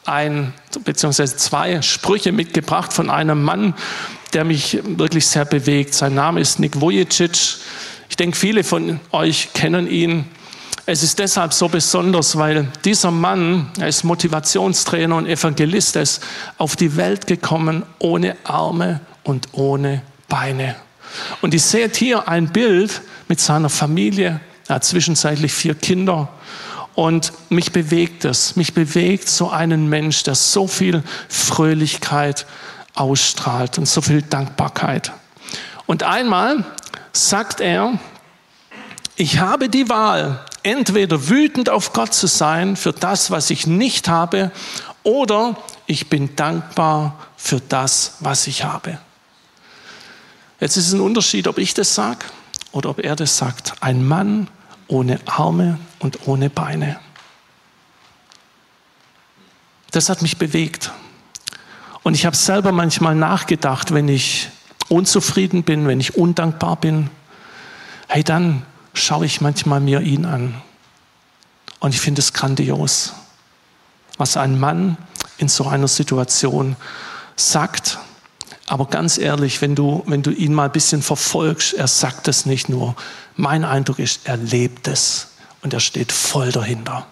ein 0.05 0.53
beziehungsweise 0.83 1.37
zwei 1.37 1.81
Sprüche 1.81 2.31
mitgebracht 2.31 2.91
von 2.91 3.09
einem 3.09 3.41
Mann, 3.41 3.73
der 4.33 4.43
mich 4.43 4.79
wirklich 4.83 5.27
sehr 5.27 5.45
bewegt. 5.45 5.93
Sein 5.93 6.15
Name 6.15 6.41
ist 6.41 6.59
Nick 6.59 6.81
Vujicic. 6.81 7.59
Ich 8.09 8.17
denke, 8.17 8.37
viele 8.37 8.63
von 8.63 8.99
euch 9.11 9.53
kennen 9.53 9.87
ihn. 9.87 10.25
Es 10.85 11.01
ist 11.01 11.19
deshalb 11.19 11.53
so 11.53 11.69
besonders, 11.69 12.37
weil 12.37 12.67
dieser 12.83 13.11
Mann, 13.11 13.71
er 13.79 13.87
ist 13.87 14.03
Motivationstrainer 14.03 15.15
und 15.15 15.27
Evangelist, 15.27 15.95
ist 15.95 16.21
auf 16.57 16.75
die 16.75 16.97
Welt 16.97 17.25
gekommen 17.25 17.83
ohne 17.99 18.35
Arme 18.43 18.99
und 19.23 19.47
ohne 19.53 20.01
Beine. 20.33 20.75
Und 21.43 21.53
ihr 21.53 21.59
seht 21.59 21.95
hier 21.95 22.27
ein 22.27 22.51
Bild 22.51 23.03
mit 23.27 23.39
seiner 23.39 23.69
Familie. 23.69 24.39
Er 24.67 24.75
hat 24.75 24.83
zwischenzeitlich 24.83 25.53
vier 25.53 25.75
Kinder. 25.75 26.27
Und 26.95 27.33
mich 27.49 27.71
bewegt 27.71 28.25
es. 28.25 28.55
Mich 28.55 28.73
bewegt 28.73 29.29
so 29.29 29.51
einen 29.51 29.89
Mensch, 29.89 30.23
der 30.23 30.33
so 30.33 30.67
viel 30.67 31.03
Fröhlichkeit 31.29 32.47
ausstrahlt 32.95 33.77
und 33.77 33.87
so 33.87 34.01
viel 34.01 34.23
Dankbarkeit. 34.23 35.11
Und 35.85 36.01
einmal 36.01 36.65
sagt 37.11 37.61
er, 37.61 37.99
ich 39.15 39.37
habe 39.37 39.69
die 39.69 39.87
Wahl, 39.87 40.43
entweder 40.63 41.29
wütend 41.29 41.69
auf 41.69 41.93
Gott 41.93 42.15
zu 42.15 42.25
sein 42.25 42.75
für 42.75 42.91
das, 42.91 43.29
was 43.29 43.51
ich 43.51 43.67
nicht 43.67 44.07
habe, 44.07 44.49
oder 45.03 45.57
ich 45.85 46.09
bin 46.09 46.35
dankbar 46.35 47.19
für 47.37 47.59
das, 47.59 48.15
was 48.19 48.47
ich 48.47 48.63
habe. 48.63 48.97
Jetzt 50.63 50.77
ist 50.77 50.87
es 50.87 50.93
ein 50.93 51.01
Unterschied, 51.01 51.49
ob 51.49 51.57
ich 51.57 51.73
das 51.73 51.93
sage 51.93 52.25
oder 52.71 52.89
ob 52.89 52.99
er 53.03 53.17
das 53.17 53.37
sagt. 53.37 53.73
Ein 53.81 54.07
Mann 54.07 54.47
ohne 54.87 55.19
Arme 55.25 55.77
und 55.99 56.25
ohne 56.25 56.49
Beine. 56.49 57.01
Das 59.91 60.07
hat 60.07 60.21
mich 60.21 60.37
bewegt. 60.37 60.93
Und 62.03 62.13
ich 62.13 62.25
habe 62.25 62.37
selber 62.37 62.71
manchmal 62.71 63.13
nachgedacht, 63.13 63.93
wenn 63.93 64.07
ich 64.07 64.51
unzufrieden 64.87 65.63
bin, 65.63 65.85
wenn 65.85 65.99
ich 65.99 66.15
undankbar 66.15 66.77
bin, 66.77 67.09
hey, 68.07 68.23
dann 68.23 68.65
schaue 68.93 69.25
ich 69.25 69.41
manchmal 69.41 69.81
mir 69.81 69.99
ihn 69.99 70.23
an. 70.23 70.55
Und 71.81 71.93
ich 71.93 71.99
finde 71.99 72.21
es 72.21 72.31
grandios, 72.31 73.11
was 74.17 74.37
ein 74.37 74.57
Mann 74.57 74.95
in 75.37 75.49
so 75.49 75.67
einer 75.67 75.89
Situation 75.89 76.77
sagt 77.35 77.99
aber 78.73 78.87
ganz 78.87 79.19
ehrlich, 79.19 79.61
wenn 79.61 79.75
du, 79.75 80.01
wenn 80.07 80.23
du 80.23 80.31
ihn 80.31 80.51
mal 80.51 80.65
ein 80.65 80.71
bisschen 80.71 81.03
verfolgst, 81.03 81.75
er 81.75 81.87
sagt 81.87 82.27
es 82.27 82.47
nicht 82.47 82.69
nur. 82.69 82.95
Mein 83.35 83.65
Eindruck 83.65 83.99
ist, 83.99 84.21
er 84.23 84.35
lebt 84.35 84.87
es 84.87 85.33
und 85.61 85.75
er 85.75 85.79
steht 85.79 86.11
voll 86.11 86.51
dahinter. 86.51 87.05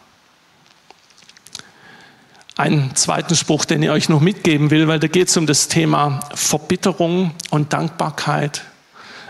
Einen 2.57 2.95
zweiten 2.95 3.35
Spruch, 3.35 3.65
den 3.65 3.83
ich 3.83 3.91
euch 3.91 4.09
noch 4.09 4.21
mitgeben 4.21 4.71
will, 4.71 4.87
weil 4.87 4.99
da 4.99 5.05
geht 5.05 5.27
es 5.27 5.37
um 5.37 5.45
das 5.45 5.67
Thema 5.67 6.21
Verbitterung 6.33 7.29
und 7.51 7.73
Dankbarkeit. 7.73 8.63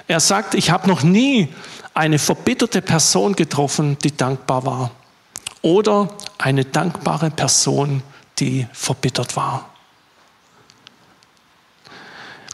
Er 0.08 0.22
sagt, 0.22 0.56
ich 0.56 0.72
habe 0.72 0.88
noch 0.88 1.04
nie 1.04 1.50
eine 1.94 2.18
verbitterte 2.18 2.82
Person 2.82 3.36
getroffen, 3.36 3.98
die 4.06 4.16
dankbar 4.16 4.66
war. 4.66 4.92
Oder 5.62 6.08
eine 6.38 6.64
dankbare 6.64 7.30
Person, 7.30 8.04
die 8.40 8.68
verbittert 8.72 9.36
war. 9.36 9.71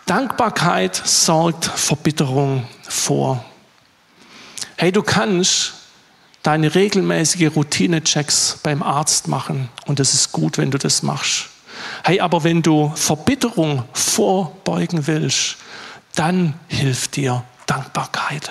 Dankbarkeit 0.07 0.95
sorgt 0.95 1.65
Verbitterung 1.65 2.65
vor. 2.87 3.43
Hey, 4.77 4.93
du 4.93 5.03
kannst 5.03 5.73
deine 6.43 6.73
regelmäßige 6.73 7.53
Routine-Checks 7.53 8.59
beim 8.63 8.83
Arzt 8.83 9.27
machen 9.27 9.67
und 9.85 9.99
es 9.99 10.13
ist 10.13 10.31
gut, 10.31 10.57
wenn 10.57 10.71
du 10.71 10.77
das 10.77 11.03
machst. 11.03 11.49
Hey, 12.05 12.21
aber 12.21 12.45
wenn 12.45 12.61
du 12.61 12.93
Verbitterung 12.95 13.83
vorbeugen 13.91 15.07
willst, 15.07 15.57
dann 16.15 16.53
hilft 16.69 17.17
dir 17.17 17.43
Dankbarkeit. 17.65 18.49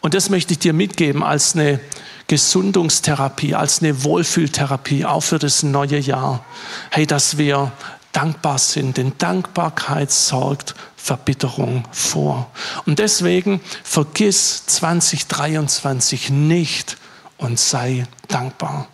Und 0.00 0.14
das 0.14 0.30
möchte 0.30 0.54
ich 0.54 0.58
dir 0.58 0.72
mitgeben 0.72 1.22
als 1.22 1.54
eine 1.54 1.80
Gesundungstherapie, 2.28 3.54
als 3.54 3.82
eine 3.82 4.04
Wohlfühltherapie, 4.04 5.04
auch 5.04 5.20
für 5.20 5.38
das 5.38 5.62
neue 5.62 5.98
Jahr. 5.98 6.42
Hey, 6.90 7.06
dass 7.06 7.36
wir 7.36 7.72
dankbar 8.12 8.58
sind, 8.58 8.96
denn 8.98 9.12
Dankbarkeit 9.18 10.10
sorgt 10.10 10.74
Verbitterung 10.96 11.84
vor. 11.90 12.50
Und 12.86 12.98
deswegen 12.98 13.60
vergiss 13.82 14.66
2023 14.66 16.30
nicht 16.30 16.96
und 17.38 17.58
sei 17.58 18.06
dankbar. 18.28 18.86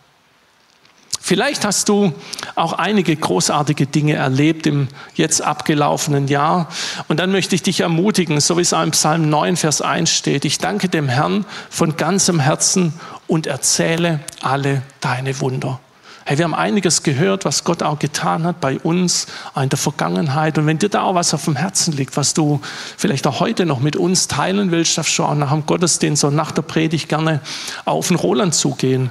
Vielleicht 1.28 1.66
hast 1.66 1.90
du 1.90 2.14
auch 2.54 2.72
einige 2.72 3.14
großartige 3.14 3.86
Dinge 3.86 4.14
erlebt 4.14 4.66
im 4.66 4.88
jetzt 5.14 5.42
abgelaufenen 5.42 6.26
Jahr. 6.26 6.68
Und 7.08 7.20
dann 7.20 7.32
möchte 7.32 7.54
ich 7.54 7.62
dich 7.62 7.80
ermutigen, 7.80 8.40
so 8.40 8.56
wie 8.56 8.62
es 8.62 8.72
im 8.72 8.92
Psalm 8.92 9.28
9, 9.28 9.58
Vers 9.58 9.82
1 9.82 10.08
steht. 10.08 10.46
Ich 10.46 10.56
danke 10.56 10.88
dem 10.88 11.06
Herrn 11.06 11.44
von 11.68 11.98
ganzem 11.98 12.40
Herzen 12.40 12.94
und 13.26 13.46
erzähle 13.46 14.20
alle 14.40 14.80
deine 15.02 15.38
Wunder. 15.42 15.80
Hey, 16.28 16.36
wir 16.36 16.44
haben 16.44 16.52
einiges 16.52 17.02
gehört, 17.02 17.46
was 17.46 17.64
Gott 17.64 17.82
auch 17.82 17.98
getan 17.98 18.44
hat 18.44 18.60
bei 18.60 18.78
uns 18.80 19.28
in 19.56 19.70
der 19.70 19.78
Vergangenheit. 19.78 20.58
Und 20.58 20.66
wenn 20.66 20.78
dir 20.78 20.90
da 20.90 21.04
auch 21.04 21.14
was 21.14 21.32
auf 21.32 21.46
dem 21.46 21.56
Herzen 21.56 21.94
liegt, 21.94 22.18
was 22.18 22.34
du 22.34 22.60
vielleicht 22.98 23.26
auch 23.26 23.40
heute 23.40 23.64
noch 23.64 23.80
mit 23.80 23.96
uns 23.96 24.28
teilen 24.28 24.70
willst, 24.70 24.98
darfst 24.98 25.18
du 25.18 25.24
auch 25.24 25.34
nach 25.34 25.52
dem 25.52 25.64
Gottesdienst 25.64 26.24
und 26.24 26.36
nach 26.36 26.52
der 26.52 26.60
Predigt 26.60 27.08
gerne 27.08 27.40
auf 27.86 28.08
den 28.08 28.18
Roland 28.18 28.54
zugehen 28.54 29.10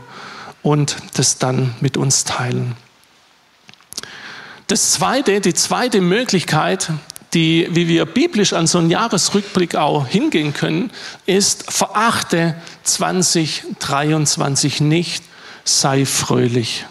und 0.62 0.98
das 1.16 1.40
dann 1.40 1.74
mit 1.80 1.98
uns 1.98 2.24
teilen. 2.24 2.76
Das 4.68 4.92
zweite, 4.92 5.42
die 5.42 5.56
zweite 5.56 6.02
Möglichkeit, 6.02 6.92
die, 7.34 7.68
wie 7.72 7.88
wir 7.88 8.06
biblisch 8.06 8.54
an 8.54 8.68
so 8.68 8.78
einen 8.78 8.92
Jahresrückblick 8.92 9.74
auch 9.74 10.06
hingehen 10.06 10.54
können, 10.54 10.92
ist, 11.26 11.72
verachte 11.72 12.54
2023 12.84 14.82
nicht, 14.82 15.24
sei 15.64 16.06
fröhlich. 16.06 16.86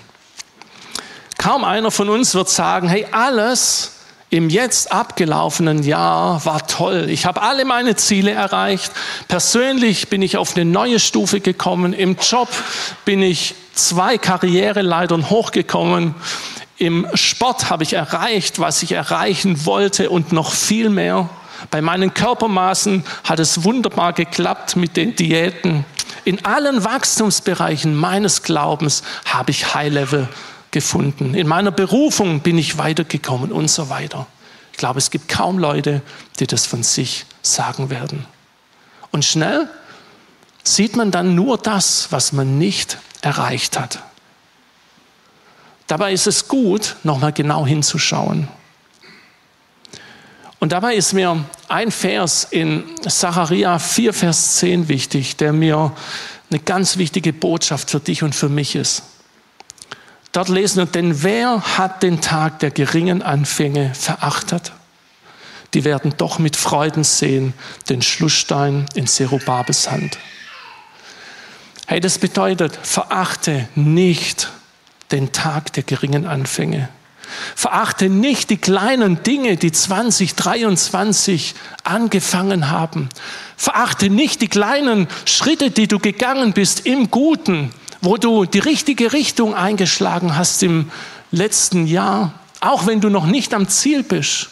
Kaum 1.46 1.62
einer 1.62 1.92
von 1.92 2.08
uns 2.08 2.34
wird 2.34 2.48
sagen, 2.48 2.88
hey, 2.88 3.06
alles 3.12 3.92
im 4.30 4.50
jetzt 4.50 4.90
abgelaufenen 4.90 5.84
Jahr 5.84 6.44
war 6.44 6.66
toll. 6.66 7.06
Ich 7.08 7.24
habe 7.24 7.40
alle 7.40 7.64
meine 7.64 7.94
Ziele 7.94 8.32
erreicht. 8.32 8.90
Persönlich 9.28 10.08
bin 10.08 10.22
ich 10.22 10.38
auf 10.38 10.56
eine 10.56 10.64
neue 10.64 10.98
Stufe 10.98 11.38
gekommen. 11.38 11.92
Im 11.92 12.16
Job 12.16 12.48
bin 13.04 13.22
ich 13.22 13.54
zwei 13.74 14.18
Karriereleitern 14.18 15.30
hochgekommen. 15.30 16.16
Im 16.78 17.06
Sport 17.14 17.70
habe 17.70 17.84
ich 17.84 17.92
erreicht, 17.92 18.58
was 18.58 18.82
ich 18.82 18.90
erreichen 18.90 19.66
wollte 19.66 20.10
und 20.10 20.32
noch 20.32 20.50
viel 20.50 20.90
mehr. 20.90 21.28
Bei 21.70 21.80
meinen 21.80 22.12
Körpermaßen 22.12 23.04
hat 23.22 23.38
es 23.38 23.62
wunderbar 23.62 24.14
geklappt 24.14 24.74
mit 24.74 24.96
den 24.96 25.14
Diäten. 25.14 25.84
In 26.24 26.44
allen 26.44 26.82
Wachstumsbereichen 26.82 27.94
meines 27.94 28.42
Glaubens 28.42 29.04
habe 29.26 29.52
ich 29.52 29.76
High-Level 29.76 30.28
gefunden. 30.76 31.32
In 31.32 31.48
meiner 31.48 31.70
Berufung 31.70 32.40
bin 32.40 32.58
ich 32.58 32.76
weitergekommen 32.76 33.50
und 33.50 33.68
so 33.70 33.88
weiter. 33.88 34.26
Ich 34.72 34.76
glaube, 34.76 34.98
es 34.98 35.10
gibt 35.10 35.26
kaum 35.26 35.58
Leute, 35.58 36.02
die 36.38 36.46
das 36.46 36.66
von 36.66 36.82
sich 36.82 37.24
sagen 37.40 37.88
werden. 37.88 38.26
Und 39.10 39.24
schnell 39.24 39.70
sieht 40.64 40.94
man 40.94 41.10
dann 41.10 41.34
nur 41.34 41.56
das, 41.56 42.08
was 42.10 42.32
man 42.32 42.58
nicht 42.58 42.98
erreicht 43.22 43.78
hat. 43.78 44.00
Dabei 45.86 46.12
ist 46.12 46.26
es 46.26 46.46
gut, 46.46 46.96
nochmal 47.04 47.32
genau 47.32 47.64
hinzuschauen. 47.64 48.46
Und 50.58 50.72
dabei 50.72 50.94
ist 50.94 51.14
mir 51.14 51.42
ein 51.68 51.90
Vers 51.90 52.48
in 52.50 52.84
Zachariah 53.08 53.78
4, 53.78 54.12
Vers 54.12 54.56
10 54.56 54.88
wichtig, 54.88 55.36
der 55.36 55.54
mir 55.54 55.96
eine 56.50 56.60
ganz 56.60 56.98
wichtige 56.98 57.32
Botschaft 57.32 57.90
für 57.90 58.00
dich 58.00 58.22
und 58.22 58.34
für 58.34 58.50
mich 58.50 58.76
ist. 58.76 59.15
Dort 60.36 60.50
lesen 60.50 60.80
wir, 60.80 60.84
denn 60.84 61.22
wer 61.22 61.78
hat 61.78 62.02
den 62.02 62.20
Tag 62.20 62.58
der 62.58 62.70
geringen 62.70 63.22
Anfänge 63.22 63.94
verachtet? 63.94 64.72
Die 65.72 65.82
werden 65.82 66.12
doch 66.18 66.38
mit 66.38 66.56
Freuden 66.56 67.04
sehen 67.04 67.54
den 67.88 68.02
Schlussstein 68.02 68.84
in 68.94 69.06
Zerubabes 69.06 69.90
Hand. 69.90 70.18
Hey, 71.86 72.00
das 72.00 72.18
bedeutet, 72.18 72.78
verachte 72.82 73.66
nicht 73.76 74.50
den 75.10 75.32
Tag 75.32 75.72
der 75.72 75.84
geringen 75.84 76.26
Anfänge. 76.26 76.90
Verachte 77.54 78.10
nicht 78.10 78.50
die 78.50 78.58
kleinen 78.58 79.22
Dinge, 79.22 79.56
die 79.56 79.72
2023 79.72 81.54
angefangen 81.82 82.70
haben. 82.70 83.08
Verachte 83.56 84.10
nicht 84.10 84.42
die 84.42 84.48
kleinen 84.48 85.08
Schritte, 85.24 85.70
die 85.70 85.88
du 85.88 85.98
gegangen 85.98 86.52
bist 86.52 86.84
im 86.84 87.10
Guten, 87.10 87.72
wo 88.00 88.16
du 88.16 88.44
die 88.44 88.58
richtige 88.58 89.12
Richtung 89.12 89.54
eingeschlagen 89.54 90.36
hast 90.36 90.62
im 90.62 90.90
letzten 91.30 91.86
Jahr, 91.86 92.32
auch 92.60 92.86
wenn 92.86 93.00
du 93.00 93.08
noch 93.08 93.26
nicht 93.26 93.54
am 93.54 93.68
Ziel 93.68 94.02
bist. 94.02 94.48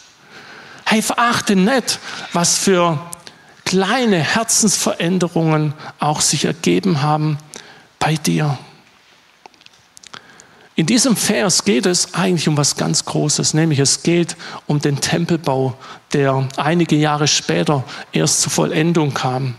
Hey, 0.85 1.01
verachte 1.01 1.55
nicht, 1.55 1.99
was 2.33 2.57
für 2.57 2.99
kleine 3.65 4.17
Herzensveränderungen 4.17 5.73
auch 5.99 6.21
sich 6.21 6.45
ergeben 6.45 7.01
haben 7.01 7.37
bei 7.99 8.15
dir. 8.15 8.57
In 10.77 10.85
diesem 10.85 11.15
Vers 11.15 11.63
geht 11.63 11.85
es 11.85 12.13
eigentlich 12.13 12.49
um 12.49 12.57
was 12.57 12.75
ganz 12.75 13.05
Großes, 13.05 13.53
nämlich 13.53 13.79
es 13.79 14.03
geht 14.03 14.35
um 14.67 14.79
den 14.79 14.99
Tempelbau, 14.99 15.77
der 16.11 16.47
einige 16.57 16.97
Jahre 16.97 17.27
später 17.27 17.85
erst 18.11 18.41
zur 18.41 18.51
Vollendung 18.51 19.13
kam. 19.13 19.55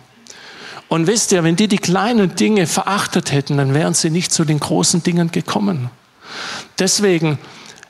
Und 0.89 1.07
wisst 1.07 1.33
ihr, 1.33 1.43
wenn 1.43 1.57
die 1.57 1.69
die 1.69 1.79
kleinen 1.79 2.37
Dinge 2.37 2.67
verachtet 2.67 3.33
hätten, 3.33 3.57
dann 3.57 3.75
wären 3.75 3.95
sie 3.95 4.11
nicht 4.11 4.33
zu 4.33 4.45
den 4.45 4.61
großen 4.61 5.03
Dingen 5.03 5.33
gekommen. 5.33 5.91
Deswegen 6.79 7.39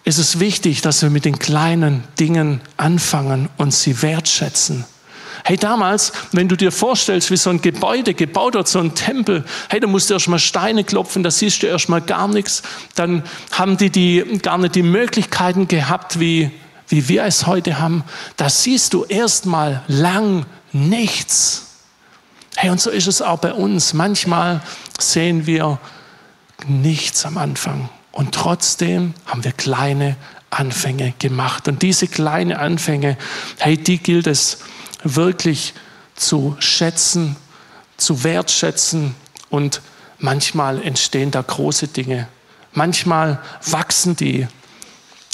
ist 0.04 0.18
es 0.18 0.40
wichtig, 0.40 0.80
dass 0.80 1.02
wir 1.02 1.11
mit 1.11 1.24
den 1.24 1.38
kleinen 1.38 2.04
Dingen 2.18 2.61
anfangen 2.76 3.48
und 3.59 3.74
sie 3.74 4.02
wertschätzen. 4.02 4.85
Hey, 5.44 5.56
damals, 5.56 6.12
wenn 6.32 6.48
du 6.48 6.56
dir 6.56 6.72
vorstellst, 6.72 7.30
wie 7.30 7.37
so 7.37 7.50
ein 7.50 7.61
Gebäude 7.61 8.14
gebaut 8.14 8.54
wird, 8.54 8.66
so 8.66 8.80
ein 8.80 8.94
Tempel, 8.94 9.44
hey, 9.68 9.78
da 9.78 9.87
musst 9.87 10.09
du 10.09 10.14
erstmal 10.14 10.38
Steine 10.38 10.82
klopfen, 10.82 11.22
da 11.22 11.30
siehst 11.30 11.62
du 11.62 11.66
erstmal 11.66 12.00
gar 12.00 12.26
nichts. 12.28 12.62
Dann 12.94 13.22
haben 13.52 13.76
die, 13.76 13.90
die 13.90 14.24
gar 14.42 14.59
nicht 14.59 14.74
die 14.74 14.82
Möglichkeiten 14.82 15.68
gehabt, 15.68 16.18
wie, 16.18 16.50
wie 16.88 17.09
wir 17.09 17.24
es 17.24 17.46
heute 17.46 17.78
haben. 17.78 18.02
Da 18.37 18.48
siehst 18.48 18.94
du 18.94 19.04
erstmal 19.04 19.82
lang 19.87 20.46
nichts. 20.72 21.65
Hey, 22.59 22.71
und 22.71 22.81
so 22.81 22.88
ist 22.88 23.07
es 23.07 23.21
auch 23.21 23.38
bei 23.38 23.53
uns. 23.53 23.92
Manchmal 23.92 24.62
sehen 24.99 25.47
wir 25.47 25.79
nichts 26.66 27.27
am 27.27 27.37
Anfang. 27.37 27.90
Und 28.12 28.35
trotzdem 28.35 29.12
haben 29.27 29.45
wir 29.45 29.53
kleine 29.53 30.16
Anfänge 30.49 31.12
gemacht. 31.19 31.69
Und 31.69 31.83
diese 31.83 32.09
kleinen 32.09 32.57
Anfänge, 32.57 33.19
hey, 33.59 33.77
die 33.77 33.99
gilt 33.99 34.27
es 34.27 34.61
wirklich 35.05 35.75
zu 36.14 36.57
schätzen, 36.59 37.37
zu 37.99 38.25
wertschätzen 38.25 39.14
und 39.51 39.83
manchmal 40.19 40.83
entstehen 40.83 41.31
da 41.31 41.42
große 41.42 41.88
Dinge. 41.88 42.27
Manchmal 42.73 43.38
wachsen 43.66 44.16
die. 44.16 44.49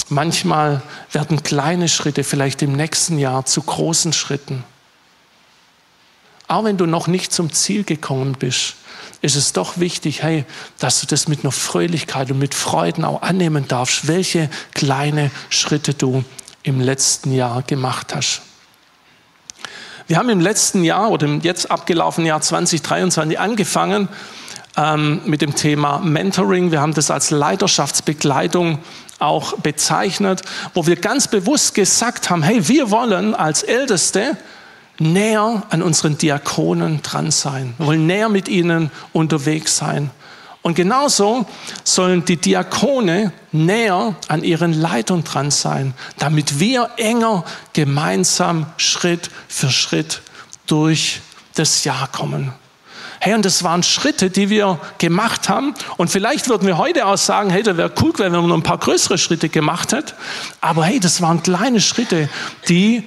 Manchmal 0.09 0.81
werden 1.13 1.41
kleine 1.41 1.87
Schritte 1.87 2.25
vielleicht 2.25 2.61
im 2.61 2.73
nächsten 2.73 3.17
Jahr 3.17 3.45
zu 3.45 3.61
großen 3.61 4.11
Schritten. 4.11 4.65
Auch 6.47 6.63
wenn 6.63 6.77
du 6.77 6.85
noch 6.85 7.07
nicht 7.07 7.31
zum 7.31 7.51
Ziel 7.51 7.83
gekommen 7.83 8.35
bist, 8.37 8.75
ist 9.21 9.35
es 9.35 9.53
doch 9.53 9.79
wichtig, 9.79 10.21
hey, 10.21 10.45
dass 10.79 10.99
du 10.99 11.07
das 11.07 11.27
mit 11.27 11.43
einer 11.43 11.51
Fröhlichkeit 11.51 12.29
und 12.29 12.39
mit 12.39 12.53
Freuden 12.53 13.05
auch 13.05 13.21
annehmen 13.21 13.67
darfst, 13.67 14.07
welche 14.07 14.49
kleine 14.73 15.31
Schritte 15.49 15.93
du 15.93 16.25
im 16.61 16.81
letzten 16.81 17.33
Jahr 17.33 17.61
gemacht 17.61 18.13
hast. 18.13 18.41
Wir 20.07 20.17
haben 20.17 20.29
im 20.29 20.41
letzten 20.41 20.83
Jahr 20.83 21.09
oder 21.09 21.25
im 21.25 21.39
jetzt 21.41 21.71
abgelaufenen 21.71 22.27
Jahr 22.27 22.41
2023 22.41 23.39
angefangen 23.39 24.09
ähm, 24.75 25.21
mit 25.25 25.41
dem 25.41 25.55
Thema 25.55 25.99
Mentoring. 25.99 26.71
Wir 26.71 26.81
haben 26.81 26.93
das 26.93 27.09
als 27.09 27.31
Leiterschaftsbegleitung 27.31 28.79
auch 29.19 29.57
bezeichnet, 29.59 30.41
wo 30.73 30.85
wir 30.85 30.97
ganz 30.97 31.29
bewusst 31.29 31.73
gesagt 31.73 32.29
haben, 32.29 32.43
hey, 32.43 32.67
wir 32.67 32.91
wollen 32.91 33.33
als 33.33 33.63
Älteste 33.63 34.35
näher 35.03 35.63
an 35.69 35.81
unseren 35.81 36.17
Diakonen 36.17 37.01
dran 37.01 37.31
sein. 37.31 37.73
Wir 37.77 37.87
wollen 37.87 38.07
näher 38.07 38.29
mit 38.29 38.47
ihnen 38.47 38.89
unterwegs 39.11 39.77
sein. 39.77 40.09
Und 40.63 40.75
genauso 40.75 41.45
sollen 41.83 42.23
die 42.23 42.37
Diakone 42.37 43.33
näher 43.51 44.15
an 44.29 44.43
ihren 44.43 44.71
Leitern 44.73 45.25
dran 45.25 45.51
sein, 45.51 45.93
damit 46.17 46.59
wir 46.59 46.89
enger 46.95 47.43
gemeinsam 47.73 48.67
Schritt 48.77 49.29
für 49.49 49.69
Schritt 49.69 50.21
durch 50.65 51.19
das 51.55 51.83
Jahr 51.83 52.07
kommen. 52.07 52.53
Hey, 53.19 53.33
und 53.35 53.45
das 53.45 53.63
waren 53.63 53.83
Schritte, 53.83 54.29
die 54.29 54.49
wir 54.49 54.79
gemacht 54.97 55.47
haben. 55.47 55.75
Und 55.97 56.09
vielleicht 56.09 56.49
würden 56.49 56.67
wir 56.67 56.77
heute 56.77 57.05
auch 57.05 57.17
sagen, 57.17 57.49
hey, 57.49 57.63
das 57.63 57.77
wäre 57.77 57.91
cool, 58.01 58.13
wenn 58.17 58.31
man 58.31 58.47
noch 58.47 58.57
ein 58.57 58.63
paar 58.63 58.79
größere 58.79 59.17
Schritte 59.17 59.49
gemacht 59.49 59.93
hätte. 59.93 60.13
Aber 60.59 60.85
hey, 60.85 60.99
das 60.99 61.21
waren 61.21 61.41
kleine 61.41 61.79
Schritte, 61.79 62.29
die 62.67 63.03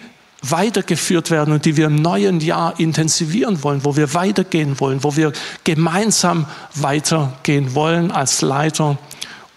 weitergeführt 0.51 1.31
werden 1.31 1.53
und 1.55 1.65
die 1.65 1.77
wir 1.77 1.87
im 1.87 1.97
neuen 1.97 2.41
Jahr 2.41 2.79
intensivieren 2.79 3.63
wollen, 3.63 3.85
wo 3.85 3.97
wir 3.97 4.15
weitergehen 4.15 4.79
wollen, 4.81 5.03
wo 5.05 5.17
wir 5.17 5.33
gemeinsam 5.65 6.47
weitergehen 6.75 7.75
wollen 7.75 8.11
als 8.11 8.43
Leiter 8.43 8.99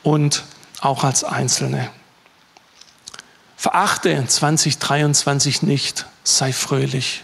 und 0.04 0.44
auch 0.82 1.04
als 1.04 1.24
Einzelne. 1.24 1.90
Verachte 3.58 4.26
2023 4.26 5.64
nicht, 5.64 6.06
sei 6.24 6.54
fröhlich. 6.54 7.24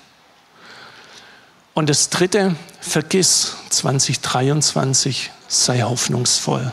Und 1.73 1.89
das 1.89 2.10
Dritte, 2.10 2.56
vergiss 2.82 3.56
2023, 3.69 5.32
sei 5.47 5.82
hoffnungsvoll. 5.82 6.71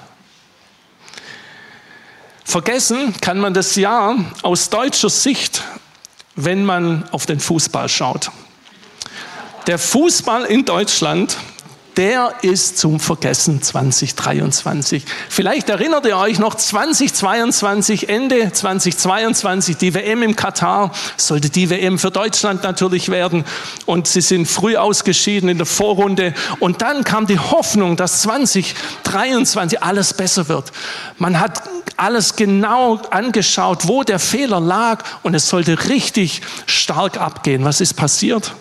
Vergessen 2.45 3.15
kann 3.21 3.39
man 3.39 3.55
das 3.55 3.77
Jahr 3.77 4.17
aus 4.43 4.69
deutscher 4.69 5.11
Sicht, 5.11 5.63
wenn 6.37 6.65
man 6.65 7.09
auf 7.11 7.27
den 7.27 7.41
Fußball 7.41 7.89
schaut. 7.89 8.31
Der 9.67 9.79
Fußball 9.79 10.45
in 10.45 10.65
Deutschland 10.65 11.37
der 11.97 12.35
ist 12.43 12.79
zum 12.79 13.01
Vergessen 13.01 13.63
2023. 13.63 15.05
Vielleicht 15.29 15.69
erinnert 15.69 16.07
ihr 16.07 16.17
euch 16.17 16.39
noch 16.39 16.55
2022, 16.55 18.09
Ende 18.09 18.53
2022, 18.53 19.77
die 19.77 19.95
WM 19.95 20.23
im 20.23 20.37
Katar, 20.37 20.93
sollte 21.17 21.51
die 21.51 21.71
WM 21.71 21.99
für 21.99 22.11
Deutschland 22.11 22.63
natürlich 22.63 23.11
werden 23.11 23.45
und 23.87 24.09
sie 24.09 24.21
sind 24.21 24.47
früh 24.47 24.77
ausgeschieden 24.77 25.49
in 25.49 25.59
der 25.59 25.67
Vorrunde 25.67 26.35
und 26.61 26.83
dann 26.83 27.05
kam 27.05 27.27
die 27.27 27.39
Hoffnung, 27.39 27.97
dass 27.97 28.23
2023 28.23 29.83
alles 29.83 30.15
besser 30.15 30.49
wird. 30.49 30.73
Man 31.19 31.39
hat 31.39 31.63
alles 31.97 32.37
genau 32.37 32.97
angeschaut, 33.11 33.87
wo 33.87 34.03
der 34.03 34.19
Fehler 34.19 34.61
lag 34.61 35.05
und 35.23 35.35
es 35.35 35.49
sollte 35.49 35.89
richtig 35.89 36.43
stark 36.67 37.21
abgehen. 37.21 37.65
Was 37.65 37.81
ist 37.81 37.95
passiert? 37.95 38.55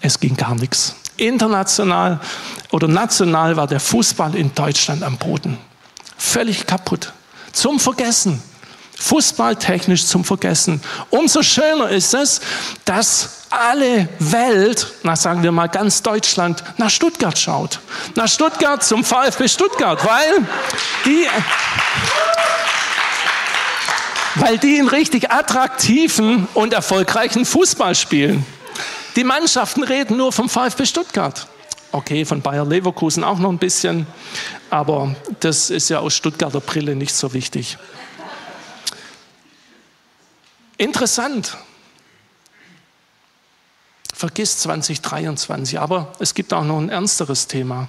Es 0.00 0.18
ging 0.18 0.36
gar 0.36 0.54
nichts. 0.54 0.96
International 1.16 2.20
oder 2.70 2.88
national 2.88 3.56
war 3.56 3.66
der 3.66 3.80
Fußball 3.80 4.34
in 4.34 4.54
Deutschland 4.54 5.02
am 5.02 5.16
Boden. 5.16 5.58
Völlig 6.16 6.66
kaputt. 6.66 7.12
Zum 7.52 7.78
Vergessen. 7.78 8.42
Fußballtechnisch 8.98 10.06
zum 10.06 10.24
Vergessen. 10.24 10.80
Umso 11.10 11.42
schöner 11.42 11.88
ist 11.90 12.14
es, 12.14 12.40
dass 12.84 13.46
alle 13.50 14.08
Welt, 14.18 14.86
na 15.02 15.16
sagen 15.16 15.42
wir 15.42 15.52
mal 15.52 15.68
ganz 15.68 16.02
Deutschland, 16.02 16.62
nach 16.76 16.90
Stuttgart 16.90 17.38
schaut. 17.38 17.80
Nach 18.14 18.28
Stuttgart 18.28 18.82
zum 18.82 19.04
VfB 19.04 19.48
Stuttgart, 19.48 20.04
weil 20.04 20.46
die, 21.04 21.26
weil 24.36 24.58
die 24.58 24.78
einen 24.78 24.88
richtig 24.88 25.30
attraktiven 25.30 26.48
und 26.54 26.72
erfolgreichen 26.72 27.44
Fußball 27.44 27.94
spielen. 27.94 28.46
Die 29.16 29.22
Mannschaften 29.22 29.84
reden 29.84 30.16
nur 30.16 30.32
vom 30.32 30.48
VfB 30.48 30.86
Stuttgart. 30.86 31.46
Okay, 31.92 32.24
von 32.24 32.42
Bayer 32.42 32.64
Leverkusen 32.64 33.22
auch 33.22 33.38
noch 33.38 33.50
ein 33.50 33.58
bisschen, 33.58 34.08
aber 34.70 35.14
das 35.38 35.70
ist 35.70 35.88
ja 35.88 36.00
aus 36.00 36.16
Stuttgarter 36.16 36.58
Brille 36.58 36.96
nicht 36.96 37.14
so 37.14 37.32
wichtig. 37.32 37.78
Interessant. 40.76 41.56
Vergiss 44.12 44.58
2023, 44.58 45.78
aber 45.78 46.12
es 46.18 46.34
gibt 46.34 46.52
auch 46.52 46.64
noch 46.64 46.78
ein 46.78 46.88
ernsteres 46.88 47.46
Thema. 47.46 47.88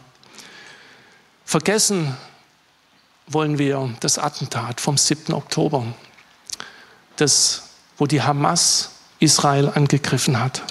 Vergessen 1.44 2.16
wollen 3.26 3.58
wir 3.58 3.96
das 4.00 4.20
Attentat 4.20 4.80
vom 4.80 4.98
7. 4.98 5.34
Oktober, 5.34 5.88
das, 7.16 7.64
wo 7.98 8.06
die 8.06 8.22
Hamas 8.22 8.92
Israel 9.20 9.72
angegriffen 9.74 10.40
hat 10.40 10.62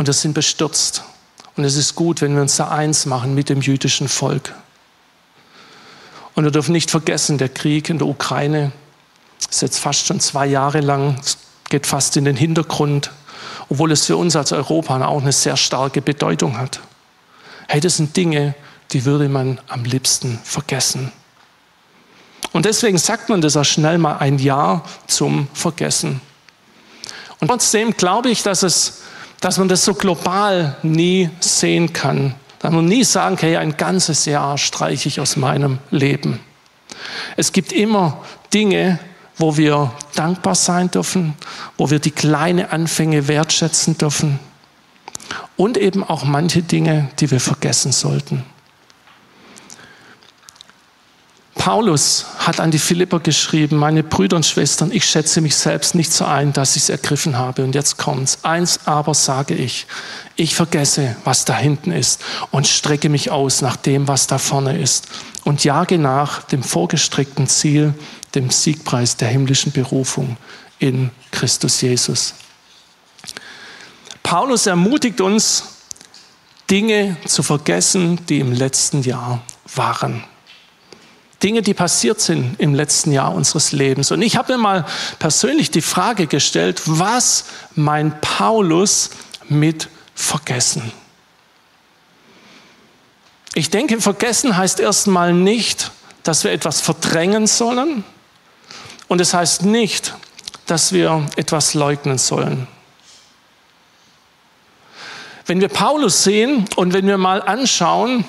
und 0.00 0.06
wir 0.06 0.14
sind 0.14 0.32
bestürzt. 0.32 1.04
Und 1.58 1.64
es 1.64 1.76
ist 1.76 1.94
gut, 1.94 2.22
wenn 2.22 2.34
wir 2.34 2.40
uns 2.40 2.56
da 2.56 2.68
eins 2.68 3.04
machen 3.04 3.34
mit 3.34 3.50
dem 3.50 3.60
jüdischen 3.60 4.08
Volk. 4.08 4.54
Und 6.34 6.44
wir 6.44 6.50
dürfen 6.50 6.72
nicht 6.72 6.90
vergessen, 6.90 7.36
der 7.36 7.50
Krieg 7.50 7.90
in 7.90 7.98
der 7.98 8.08
Ukraine 8.08 8.72
ist 9.50 9.60
jetzt 9.60 9.78
fast 9.78 10.06
schon 10.06 10.18
zwei 10.18 10.46
Jahre 10.46 10.80
lang, 10.80 11.20
geht 11.68 11.86
fast 11.86 12.16
in 12.16 12.24
den 12.24 12.34
Hintergrund, 12.34 13.10
obwohl 13.68 13.92
es 13.92 14.06
für 14.06 14.16
uns 14.16 14.36
als 14.36 14.52
Europa 14.52 15.04
auch 15.04 15.20
eine 15.20 15.32
sehr 15.32 15.58
starke 15.58 16.00
Bedeutung 16.00 16.56
hat. 16.56 16.80
Hey, 17.68 17.82
das 17.82 17.98
sind 17.98 18.16
Dinge, 18.16 18.54
die 18.92 19.04
würde 19.04 19.28
man 19.28 19.60
am 19.68 19.84
liebsten 19.84 20.40
vergessen. 20.42 21.12
Und 22.52 22.64
deswegen 22.64 22.96
sagt 22.96 23.28
man 23.28 23.42
das 23.42 23.54
auch 23.54 23.64
schnell 23.64 23.98
mal 23.98 24.16
ein 24.16 24.38
Jahr 24.38 24.82
zum 25.06 25.46
Vergessen. 25.52 26.22
Und 27.38 27.48
trotzdem 27.48 27.94
glaube 27.94 28.30
ich, 28.30 28.42
dass 28.42 28.62
es 28.62 29.00
dass 29.40 29.58
man 29.58 29.68
das 29.68 29.84
so 29.84 29.94
global 29.94 30.76
nie 30.82 31.30
sehen 31.40 31.92
kann. 31.92 32.34
Dass 32.58 32.72
man 32.72 32.84
nie 32.84 33.04
sagen 33.04 33.36
kann, 33.36 33.56
ein 33.56 33.76
ganzes 33.76 34.26
Jahr 34.26 34.58
streiche 34.58 35.08
ich 35.08 35.20
aus 35.20 35.36
meinem 35.36 35.78
Leben. 35.90 36.40
Es 37.36 37.52
gibt 37.52 37.72
immer 37.72 38.22
Dinge, 38.52 38.98
wo 39.36 39.56
wir 39.56 39.92
dankbar 40.14 40.54
sein 40.54 40.90
dürfen, 40.90 41.34
wo 41.78 41.90
wir 41.90 41.98
die 41.98 42.10
kleinen 42.10 42.66
Anfänge 42.66 43.26
wertschätzen 43.26 43.96
dürfen 43.96 44.38
und 45.56 45.78
eben 45.78 46.04
auch 46.04 46.24
manche 46.24 46.62
Dinge, 46.62 47.08
die 47.18 47.30
wir 47.30 47.40
vergessen 47.40 47.92
sollten. 47.92 48.44
Paulus 51.60 52.24
hat 52.38 52.58
an 52.58 52.70
die 52.70 52.78
Philipper 52.78 53.20
geschrieben, 53.20 53.76
meine 53.76 54.02
Brüder 54.02 54.36
und 54.36 54.46
Schwestern, 54.46 54.90
ich 54.92 55.04
schätze 55.04 55.42
mich 55.42 55.54
selbst 55.54 55.94
nicht 55.94 56.10
so 56.10 56.24
ein, 56.24 56.54
dass 56.54 56.74
ich 56.74 56.84
es 56.84 56.88
ergriffen 56.88 57.36
habe. 57.36 57.64
Und 57.64 57.74
jetzt 57.74 57.98
kommt's. 57.98 58.38
Eins 58.42 58.86
aber 58.86 59.12
sage 59.12 59.54
ich, 59.54 59.86
ich 60.36 60.54
vergesse, 60.54 61.16
was 61.24 61.44
da 61.44 61.54
hinten 61.54 61.92
ist 61.92 62.22
und 62.50 62.66
strecke 62.66 63.10
mich 63.10 63.30
aus 63.30 63.60
nach 63.60 63.76
dem, 63.76 64.08
was 64.08 64.26
da 64.26 64.38
vorne 64.38 64.80
ist 64.80 65.08
und 65.44 65.62
jage 65.62 65.98
nach 65.98 66.44
dem 66.44 66.62
vorgestreckten 66.62 67.46
Ziel, 67.46 67.92
dem 68.34 68.48
Siegpreis 68.48 69.18
der 69.18 69.28
himmlischen 69.28 69.70
Berufung 69.70 70.38
in 70.78 71.10
Christus 71.30 71.82
Jesus. 71.82 72.32
Paulus 74.22 74.64
ermutigt 74.64 75.20
uns, 75.20 75.64
Dinge 76.70 77.18
zu 77.26 77.42
vergessen, 77.42 78.24
die 78.30 78.40
im 78.40 78.50
letzten 78.50 79.02
Jahr 79.02 79.42
waren. 79.74 80.24
Dinge, 81.42 81.62
die 81.62 81.74
passiert 81.74 82.20
sind 82.20 82.60
im 82.60 82.74
letzten 82.74 83.12
Jahr 83.12 83.34
unseres 83.34 83.72
Lebens. 83.72 84.10
Und 84.10 84.20
ich 84.20 84.36
habe 84.36 84.52
mir 84.52 84.58
mal 84.58 84.86
persönlich 85.18 85.70
die 85.70 85.80
Frage 85.80 86.26
gestellt, 86.26 86.82
was 86.84 87.46
meint 87.74 88.20
Paulus 88.20 89.10
mit 89.48 89.88
vergessen? 90.14 90.92
Ich 93.54 93.70
denke, 93.70 94.00
vergessen 94.00 94.56
heißt 94.56 94.80
erstmal 94.80 95.32
nicht, 95.32 95.90
dass 96.22 96.44
wir 96.44 96.52
etwas 96.52 96.80
verdrängen 96.80 97.46
sollen. 97.46 98.04
Und 99.08 99.20
es 99.20 99.34
heißt 99.34 99.64
nicht, 99.64 100.14
dass 100.66 100.92
wir 100.92 101.26
etwas 101.36 101.74
leugnen 101.74 102.18
sollen. 102.18 102.68
Wenn 105.46 105.60
wir 105.60 105.68
Paulus 105.68 106.22
sehen 106.22 106.66
und 106.76 106.92
wenn 106.92 107.06
wir 107.06 107.18
mal 107.18 107.42
anschauen, 107.42 108.24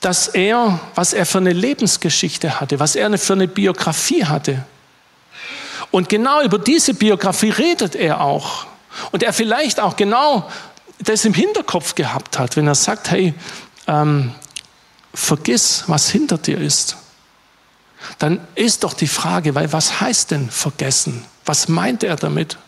dass 0.00 0.28
er, 0.28 0.78
was 0.94 1.12
er 1.12 1.26
für 1.26 1.38
eine 1.38 1.52
Lebensgeschichte 1.52 2.60
hatte, 2.60 2.78
was 2.78 2.96
er 2.96 3.16
für 3.18 3.32
eine 3.32 3.48
Biografie 3.48 4.24
hatte. 4.24 4.64
Und 5.90 6.08
genau 6.08 6.42
über 6.42 6.58
diese 6.58 6.94
Biografie 6.94 7.50
redet 7.50 7.94
er 7.94 8.20
auch. 8.20 8.66
Und 9.12 9.22
er 9.22 9.32
vielleicht 9.32 9.80
auch 9.80 9.96
genau 9.96 10.48
das 10.98 11.24
im 11.24 11.34
Hinterkopf 11.34 11.94
gehabt 11.94 12.38
hat, 12.38 12.56
wenn 12.56 12.66
er 12.66 12.74
sagt, 12.74 13.10
hey, 13.10 13.34
ähm, 13.86 14.34
vergiss, 15.14 15.84
was 15.86 16.10
hinter 16.10 16.38
dir 16.38 16.58
ist. 16.58 16.96
Dann 18.18 18.46
ist 18.54 18.84
doch 18.84 18.94
die 18.94 19.06
Frage, 19.06 19.54
weil 19.54 19.72
was 19.72 20.00
heißt 20.00 20.30
denn 20.30 20.50
vergessen? 20.50 21.24
Was 21.44 21.68
meint 21.68 22.02
er 22.04 22.16
damit? 22.16 22.58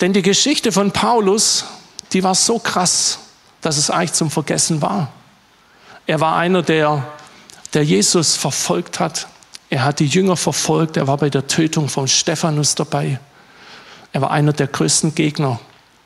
Denn 0.00 0.12
die 0.12 0.22
Geschichte 0.22 0.72
von 0.72 0.92
Paulus, 0.92 1.64
die 2.12 2.22
war 2.22 2.34
so 2.34 2.58
krass 2.58 3.18
dass 3.60 3.76
es 3.76 3.90
eigentlich 3.90 4.12
zum 4.12 4.30
Vergessen 4.30 4.82
war. 4.82 5.12
Er 6.06 6.20
war 6.20 6.36
einer, 6.36 6.62
der, 6.62 7.04
der 7.74 7.84
Jesus 7.84 8.36
verfolgt 8.36 9.00
hat. 9.00 9.28
Er 9.70 9.84
hat 9.84 10.00
die 10.00 10.06
Jünger 10.06 10.36
verfolgt. 10.36 10.96
Er 10.96 11.06
war 11.06 11.18
bei 11.18 11.28
der 11.28 11.46
Tötung 11.46 11.88
von 11.88 12.08
Stephanus 12.08 12.74
dabei. 12.74 13.20
Er 14.12 14.22
war 14.22 14.30
einer 14.30 14.52
der 14.52 14.68
größten 14.68 15.14
Gegner 15.14 15.60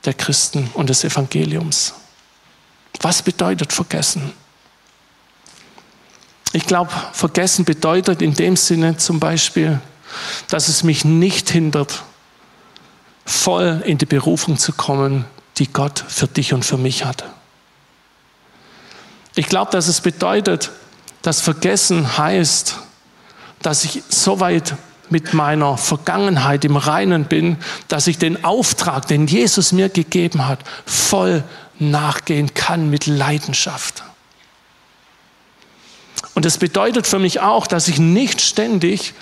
der 0.05 0.15
Christen 0.15 0.71
und 0.75 0.91
des 0.91 1.05
Evangeliums. 1.05 1.95
Was 3.01 3.23
bedeutet 3.23 3.73
vergessen? 3.73 4.33
Ich 6.53 6.67
glaube, 6.67 6.91
vergessen 7.13 7.65
bedeutet 7.65 8.21
in 8.21 8.35
dem 8.35 8.57
Sinne 8.57 8.97
zum 8.97 9.21
Beispiel, 9.21 9.81
dass 10.49 10.69
es 10.69 10.83
mich 10.83 11.05
nicht 11.05 11.49
hindert, 11.49 12.03
voll 13.25 13.83
in 13.87 13.99
die 13.99 14.07
Berufung 14.07 14.59
zu 14.59 14.73
kommen, 14.73 15.25
die 15.59 15.73
Gott 15.73 16.05
für 16.07 16.27
dich 16.27 16.53
und 16.53 16.65
für 16.65 16.77
mich 16.77 17.05
hat. 17.05 17.25
Ich 19.35 19.49
glaube, 19.49 19.71
dass 19.71 19.89
es 19.89 20.01
bedeutet, 20.01 20.71
dass 21.23 21.41
Vergessen 21.41 22.19
heißt, 22.19 22.79
dass 23.63 23.85
ich 23.85 24.03
so 24.09 24.41
weit 24.41 24.75
mit 25.09 25.35
meiner 25.35 25.77
Vergangenheit 25.77 26.65
im 26.65 26.77
Reinen 26.77 27.25
bin, 27.25 27.59
dass 27.89 28.07
ich 28.07 28.19
den 28.19 28.45
Auftrag, 28.45 29.07
den 29.07 29.27
Jesus 29.27 29.73
mir 29.73 29.89
gegeben 29.89 30.49
hat, 30.49 30.61
voll 30.87 31.45
nachgehen 31.79 32.55
kann 32.55 32.91
mit 32.91 33.07
Leidenschaft. 33.07 34.03
Und 36.35 36.47
es 36.47 36.59
bedeutet 36.59 37.07
für 37.07 37.19
mich 37.19 37.41
auch, 37.41 37.67
dass 37.67 37.89
ich 37.89 37.99
nicht 37.99 38.41
ständig 38.41 39.13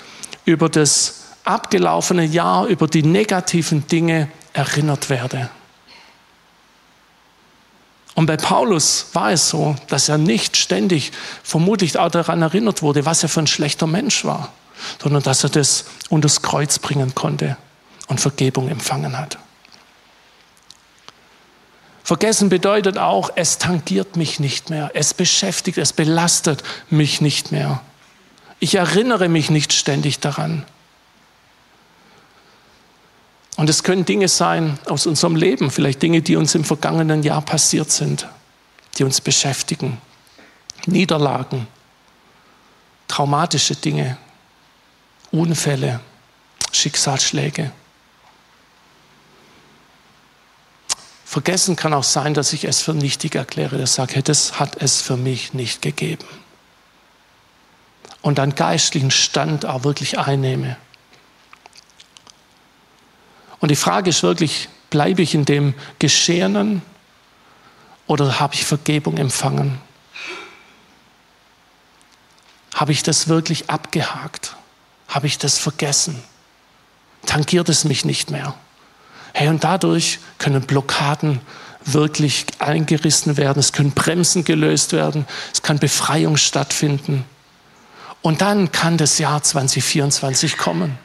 über 0.44 0.68
das 0.68 1.22
abgelaufene 1.44 2.24
Jahr, 2.24 2.66
über 2.66 2.86
die 2.86 3.02
negativen 3.02 3.86
Dinge 3.88 4.28
erinnert 4.52 5.10
werde. 5.10 5.50
Und 8.14 8.26
bei 8.26 8.36
Paulus 8.36 9.06
war 9.12 9.32
es 9.32 9.48
so, 9.48 9.76
dass 9.88 10.08
er 10.08 10.18
nicht 10.18 10.56
ständig 10.56 11.12
vermutlich 11.42 11.98
auch 11.98 12.10
daran 12.10 12.42
erinnert 12.42 12.82
wurde, 12.82 13.06
was 13.06 13.22
er 13.22 13.28
für 13.28 13.40
ein 13.40 13.46
schlechter 13.46 13.86
Mensch 13.86 14.24
war, 14.24 14.52
sondern 15.02 15.22
dass 15.22 15.44
er 15.44 15.50
das 15.50 15.84
unters 16.08 16.42
Kreuz 16.42 16.78
bringen 16.78 17.14
konnte 17.14 17.56
und 18.08 18.20
Vergebung 18.20 18.68
empfangen 18.68 19.16
hat. 19.16 19.38
Vergessen 22.02 22.48
bedeutet 22.48 22.98
auch, 22.98 23.30
es 23.36 23.58
tangiert 23.58 24.16
mich 24.16 24.40
nicht 24.40 24.68
mehr, 24.68 24.90
es 24.94 25.14
beschäftigt, 25.14 25.78
es 25.78 25.92
belastet 25.92 26.64
mich 26.88 27.20
nicht 27.20 27.52
mehr. 27.52 27.82
Ich 28.58 28.74
erinnere 28.74 29.28
mich 29.28 29.48
nicht 29.48 29.72
ständig 29.72 30.18
daran. 30.18 30.64
Und 33.60 33.68
es 33.68 33.82
können 33.82 34.06
Dinge 34.06 34.26
sein 34.26 34.78
aus 34.86 35.04
unserem 35.04 35.36
Leben, 35.36 35.70
vielleicht 35.70 36.00
Dinge, 36.00 36.22
die 36.22 36.36
uns 36.36 36.54
im 36.54 36.64
vergangenen 36.64 37.22
Jahr 37.22 37.42
passiert 37.42 37.90
sind, 37.90 38.26
die 38.96 39.04
uns 39.04 39.20
beschäftigen. 39.20 40.00
Niederlagen, 40.86 41.66
traumatische 43.06 43.76
Dinge, 43.76 44.16
Unfälle, 45.30 46.00
Schicksalsschläge. 46.72 47.70
Vergessen 51.26 51.76
kann 51.76 51.92
auch 51.92 52.02
sein, 52.02 52.32
dass 52.32 52.54
ich 52.54 52.64
es 52.64 52.80
für 52.80 52.94
nichtig 52.94 53.34
erkläre, 53.34 53.76
dass 53.76 53.90
ich 53.90 53.96
sage, 53.96 54.22
das 54.22 54.58
hat 54.58 54.80
es 54.80 55.02
für 55.02 55.18
mich 55.18 55.52
nicht 55.52 55.82
gegeben. 55.82 56.24
Und 58.22 58.40
einen 58.40 58.54
geistlichen 58.54 59.10
Stand 59.10 59.66
auch 59.66 59.84
wirklich 59.84 60.18
einnehme. 60.18 60.78
Und 63.60 63.70
die 63.70 63.76
Frage 63.76 64.10
ist 64.10 64.22
wirklich, 64.22 64.68
bleibe 64.88 65.22
ich 65.22 65.34
in 65.34 65.44
dem 65.44 65.74
Geschehenen 65.98 66.82
oder 68.06 68.40
habe 68.40 68.54
ich 68.54 68.64
Vergebung 68.64 69.18
empfangen? 69.18 69.78
Habe 72.74 72.92
ich 72.92 73.02
das 73.02 73.28
wirklich 73.28 73.70
abgehakt? 73.70 74.56
Habe 75.06 75.26
ich 75.26 75.38
das 75.38 75.58
vergessen? 75.58 76.22
Tangiert 77.26 77.68
es 77.68 77.84
mich 77.84 78.04
nicht 78.04 78.30
mehr? 78.30 78.54
Hey, 79.34 79.48
und 79.48 79.62
dadurch 79.62 80.18
können 80.38 80.62
Blockaden 80.62 81.40
wirklich 81.84 82.46
eingerissen 82.58 83.36
werden, 83.36 83.58
es 83.58 83.72
können 83.72 83.92
Bremsen 83.92 84.44
gelöst 84.44 84.92
werden, 84.92 85.26
es 85.52 85.62
kann 85.62 85.78
Befreiung 85.78 86.36
stattfinden. 86.36 87.24
Und 88.22 88.40
dann 88.42 88.72
kann 88.72 88.96
das 88.98 89.18
Jahr 89.18 89.42
2024 89.42 90.56
kommen. 90.58 90.98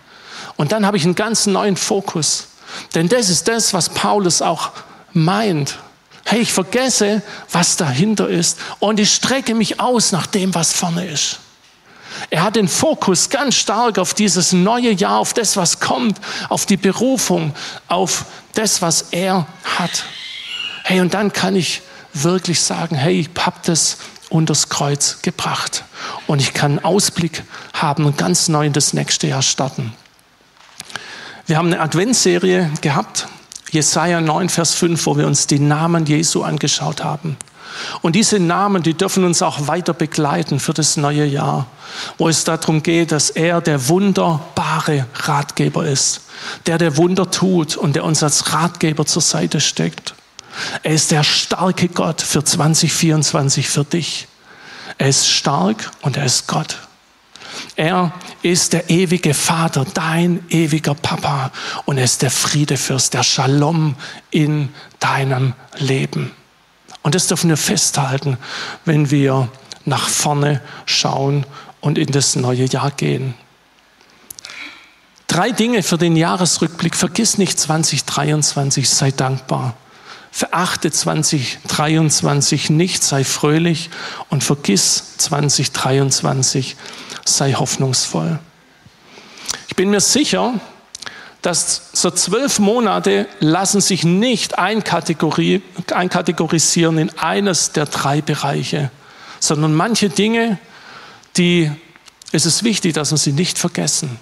Und 0.58 0.72
dann 0.72 0.86
habe 0.86 0.98
ich 0.98 1.04
einen 1.04 1.16
ganz 1.16 1.48
neuen 1.48 1.76
Fokus. 1.76 2.48
Denn 2.94 3.10
das 3.10 3.30
ist 3.30 3.48
das, 3.48 3.74
was 3.74 3.90
Paulus 3.90 4.42
auch 4.42 4.72
meint. 5.14 5.78
Hey, 6.26 6.42
ich 6.42 6.54
vergesse, 6.54 7.22
was 7.52 7.76
dahinter 7.76 8.28
ist 8.28 8.58
und 8.80 9.00
ich 9.00 9.14
strecke 9.14 9.54
mich 9.54 9.80
aus 9.80 10.12
nach 10.12 10.26
dem, 10.26 10.56
was 10.56 10.74
vorne 10.74 11.06
ist. 11.06 11.40
Er 12.30 12.44
hat 12.44 12.56
den 12.56 12.68
Fokus 12.68 13.30
ganz 13.30 13.56
stark 13.56 14.00
auf 14.00 14.14
dieses 14.14 14.54
neue 14.54 14.92
Jahr, 14.92 15.20
auf 15.20 15.34
das, 15.34 15.58
was 15.58 15.80
kommt, 15.80 16.20
auf 16.50 16.66
die 16.66 16.78
Berufung, 16.78 17.54
auf 17.88 18.26
das, 18.54 18.82
was 18.82 19.08
er 19.12 19.46
hat. 19.78 20.06
Hey, 20.84 21.02
und 21.02 21.14
dann 21.14 21.34
kann 21.34 21.56
ich 21.56 21.82
wirklich 22.14 22.62
sagen, 22.62 22.96
hey, 22.96 23.20
ich 23.20 23.30
habe 23.38 23.58
das 23.64 23.98
unters 24.30 24.70
Kreuz 24.70 25.22
gebracht. 25.22 25.84
Und 26.26 26.42
ich 26.42 26.54
kann 26.54 26.72
einen 26.72 26.86
Ausblick 26.86 27.44
haben 27.74 28.06
und 28.06 28.18
ganz 28.18 28.48
neu 28.48 28.66
in 28.66 28.74
das 28.74 28.94
nächste 28.94 29.28
Jahr 29.28 29.42
starten. 29.42 29.94
Wir 31.48 31.58
haben 31.58 31.68
eine 31.68 31.80
Adventsserie 31.80 32.72
gehabt, 32.82 33.28
Jesaja 33.70 34.20
9, 34.20 34.50
Vers 34.50 34.74
5, 34.74 35.06
wo 35.06 35.16
wir 35.16 35.28
uns 35.28 35.46
die 35.46 35.60
Namen 35.60 36.08
Jesu 36.08 36.42
angeschaut 36.42 37.04
haben. 37.04 37.38
Und 38.02 38.16
diese 38.16 38.40
Namen, 38.40 38.82
die 38.82 38.96
dürfen 38.96 39.24
uns 39.24 39.44
auch 39.44 39.68
weiter 39.68 39.94
begleiten 39.94 40.60
für 40.60 40.74
das 40.74 40.98
neue 40.98 41.24
Jahr, 41.26 41.68
wo 42.18 42.30
es 42.30 42.46
darum 42.46 42.82
geht, 42.82 43.12
dass 43.12 43.30
er 43.30 43.62
der 43.62 43.90
wunderbare 43.90 45.06
Ratgeber 45.14 45.86
ist, 45.86 46.22
der 46.66 46.80
der 46.80 46.98
Wunder 46.98 47.30
tut 47.30 47.78
und 47.78 47.96
der 47.96 48.06
uns 48.06 48.24
als 48.24 48.52
Ratgeber 48.52 49.06
zur 49.06 49.22
Seite 49.22 49.62
steckt. 49.62 50.16
Er 50.82 50.96
ist 50.96 51.12
der 51.12 51.24
starke 51.24 51.90
Gott 51.90 52.24
für 52.24 52.44
2024 52.44 53.70
für 53.70 53.84
dich. 53.84 54.28
Er 54.98 55.10
ist 55.10 55.30
stark 55.30 55.92
und 56.02 56.18
er 56.18 56.26
ist 56.26 56.48
Gott. 56.48 56.80
Er 57.76 58.14
ist 58.42 58.74
der 58.74 58.90
ewige 58.90 59.34
Vater, 59.34 59.86
dein 59.94 60.44
ewiger 60.50 60.96
Papa. 60.96 61.52
Und 61.86 61.98
er 61.98 62.06
ist 62.06 62.22
der 62.22 62.32
Friedefürst, 62.32 63.14
der 63.14 63.24
Shalom 63.24 63.96
in 64.32 64.70
deinem 65.00 65.54
Leben. 65.78 66.32
Und 67.02 67.16
das 67.16 67.28
dürfen 67.28 67.50
wir 67.50 67.58
festhalten, 67.58 68.38
wenn 68.86 69.12
wir 69.12 69.50
nach 69.86 70.08
vorne 70.08 70.62
schauen 70.86 71.46
und 71.80 71.98
in 71.98 72.08
das 72.08 72.36
neue 72.36 72.66
Jahr 72.66 72.92
gehen. 72.92 73.36
Drei 75.28 75.52
Dinge 75.52 75.84
für 75.84 75.98
den 75.98 76.16
Jahresrückblick. 76.16 76.96
Vergiss 76.96 77.38
nicht 77.38 77.60
2023, 77.60 78.90
sei 78.90 79.12
dankbar. 79.12 79.76
Verachte 80.32 80.92
2023 80.92 82.70
nicht, 82.70 83.04
sei 83.04 83.24
fröhlich 83.24 83.90
und 84.30 84.44
vergiss 84.44 85.18
2023, 85.18 86.76
sei 87.26 87.54
hoffnungsvoll. 87.54 88.40
Ich 89.68 89.76
bin 89.76 89.90
mir 89.90 90.00
sicher, 90.00 90.54
dass 91.42 91.90
so 91.94 92.12
zwölf 92.12 92.60
Monate 92.60 93.28
lassen 93.40 93.82
sich 93.82 94.04
nicht 94.04 94.58
einkategorisieren 94.58 96.98
in 96.98 97.10
eines 97.20 97.72
der 97.74 97.86
drei 97.86 98.22
Bereiche, 98.22 98.90
sondern 99.40 99.74
manche 99.74 100.10
Dinge, 100.10 100.60
die 101.38 101.72
es 102.32 102.46
ist 102.46 102.64
wichtig, 102.64 102.94
dass 102.94 103.12
wir 103.12 103.18
sie 103.18 103.32
nicht 103.32 103.58
vergessen. 103.58 104.20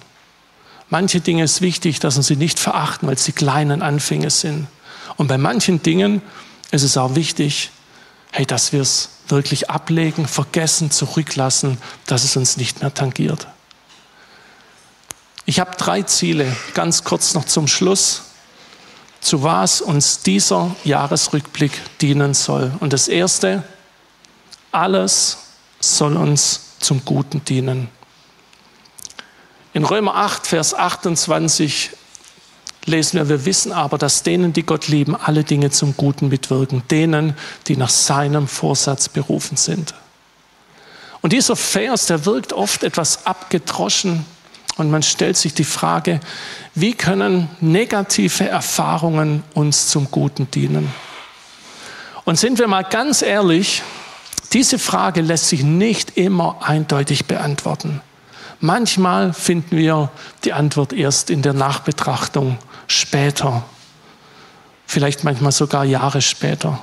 Manche 0.90 1.20
Dinge 1.20 1.44
ist 1.44 1.62
wichtig, 1.62 1.98
dass 1.98 2.16
wir 2.16 2.22
sie 2.22 2.36
nicht 2.36 2.58
verachten, 2.58 3.08
weil 3.08 3.18
sie 3.18 3.32
kleinen 3.32 3.82
Anfänge 3.82 4.30
sind. 4.30 4.66
Und 5.16 5.28
bei 5.28 5.38
manchen 5.38 5.82
Dingen 5.82 6.22
ist 6.70 6.82
es 6.82 6.96
auch 6.96 7.14
wichtig, 7.14 7.70
hey, 8.34 8.44
dass 8.44 8.72
wir 8.72 8.80
es 8.80 9.10
wirklich 9.28 9.70
ablegen, 9.70 10.26
vergessen, 10.26 10.90
zurücklassen, 10.90 11.78
dass 12.06 12.24
es 12.24 12.36
uns 12.36 12.56
nicht 12.56 12.80
mehr 12.80 12.92
tangiert. 12.92 13.46
Ich 15.44 15.60
habe 15.60 15.76
drei 15.76 16.02
Ziele, 16.02 16.56
ganz 16.74 17.04
kurz 17.04 17.34
noch 17.34 17.44
zum 17.44 17.68
Schluss, 17.68 18.22
zu 19.20 19.44
was 19.44 19.80
uns 19.80 20.22
dieser 20.22 20.74
Jahresrückblick 20.82 21.80
dienen 22.00 22.34
soll. 22.34 22.72
Und 22.80 22.92
das 22.92 23.06
Erste, 23.06 23.62
alles 24.72 25.38
soll 25.78 26.16
uns 26.16 26.78
zum 26.80 27.04
Guten 27.04 27.44
dienen. 27.44 27.88
In 29.74 29.84
Römer 29.84 30.16
8, 30.16 30.48
Vers 30.48 30.74
28 30.74 31.90
lesen 32.86 33.18
wir, 33.18 33.28
wir 33.28 33.44
wissen 33.44 33.72
aber, 33.72 33.98
dass 33.98 34.22
denen, 34.22 34.52
die 34.52 34.64
Gott 34.64 34.88
lieben, 34.88 35.16
alle 35.16 35.44
Dinge 35.44 35.70
zum 35.70 35.96
Guten 35.96 36.28
mitwirken, 36.28 36.82
denen, 36.90 37.34
die 37.66 37.76
nach 37.76 37.90
seinem 37.90 38.48
Vorsatz 38.48 39.08
berufen 39.08 39.56
sind. 39.56 39.94
Und 41.22 41.32
dieser 41.32 41.56
Vers, 41.56 42.06
der 42.06 42.26
wirkt 42.26 42.52
oft 42.52 42.82
etwas 42.84 43.26
abgedroschen, 43.26 44.26
und 44.76 44.90
man 44.90 45.02
stellt 45.02 45.36
sich 45.36 45.54
die 45.54 45.64
Frage, 45.64 46.20
wie 46.74 46.94
können 46.94 47.48
negative 47.60 48.48
Erfahrungen 48.48 49.44
uns 49.54 49.88
zum 49.88 50.10
Guten 50.10 50.50
dienen? 50.50 50.92
Und 52.24 52.38
sind 52.38 52.58
wir 52.58 52.66
mal 52.66 52.82
ganz 52.82 53.22
ehrlich, 53.22 53.82
diese 54.52 54.78
Frage 54.78 55.20
lässt 55.20 55.48
sich 55.48 55.62
nicht 55.62 56.16
immer 56.16 56.56
eindeutig 56.60 57.26
beantworten. 57.26 58.00
Manchmal 58.60 59.32
finden 59.32 59.76
wir 59.76 60.10
die 60.44 60.52
Antwort 60.52 60.92
erst 60.92 61.30
in 61.30 61.42
der 61.42 61.52
Nachbetrachtung 61.52 62.58
später, 62.94 63.64
vielleicht 64.86 65.24
manchmal 65.24 65.52
sogar 65.52 65.84
Jahre 65.84 66.22
später. 66.22 66.80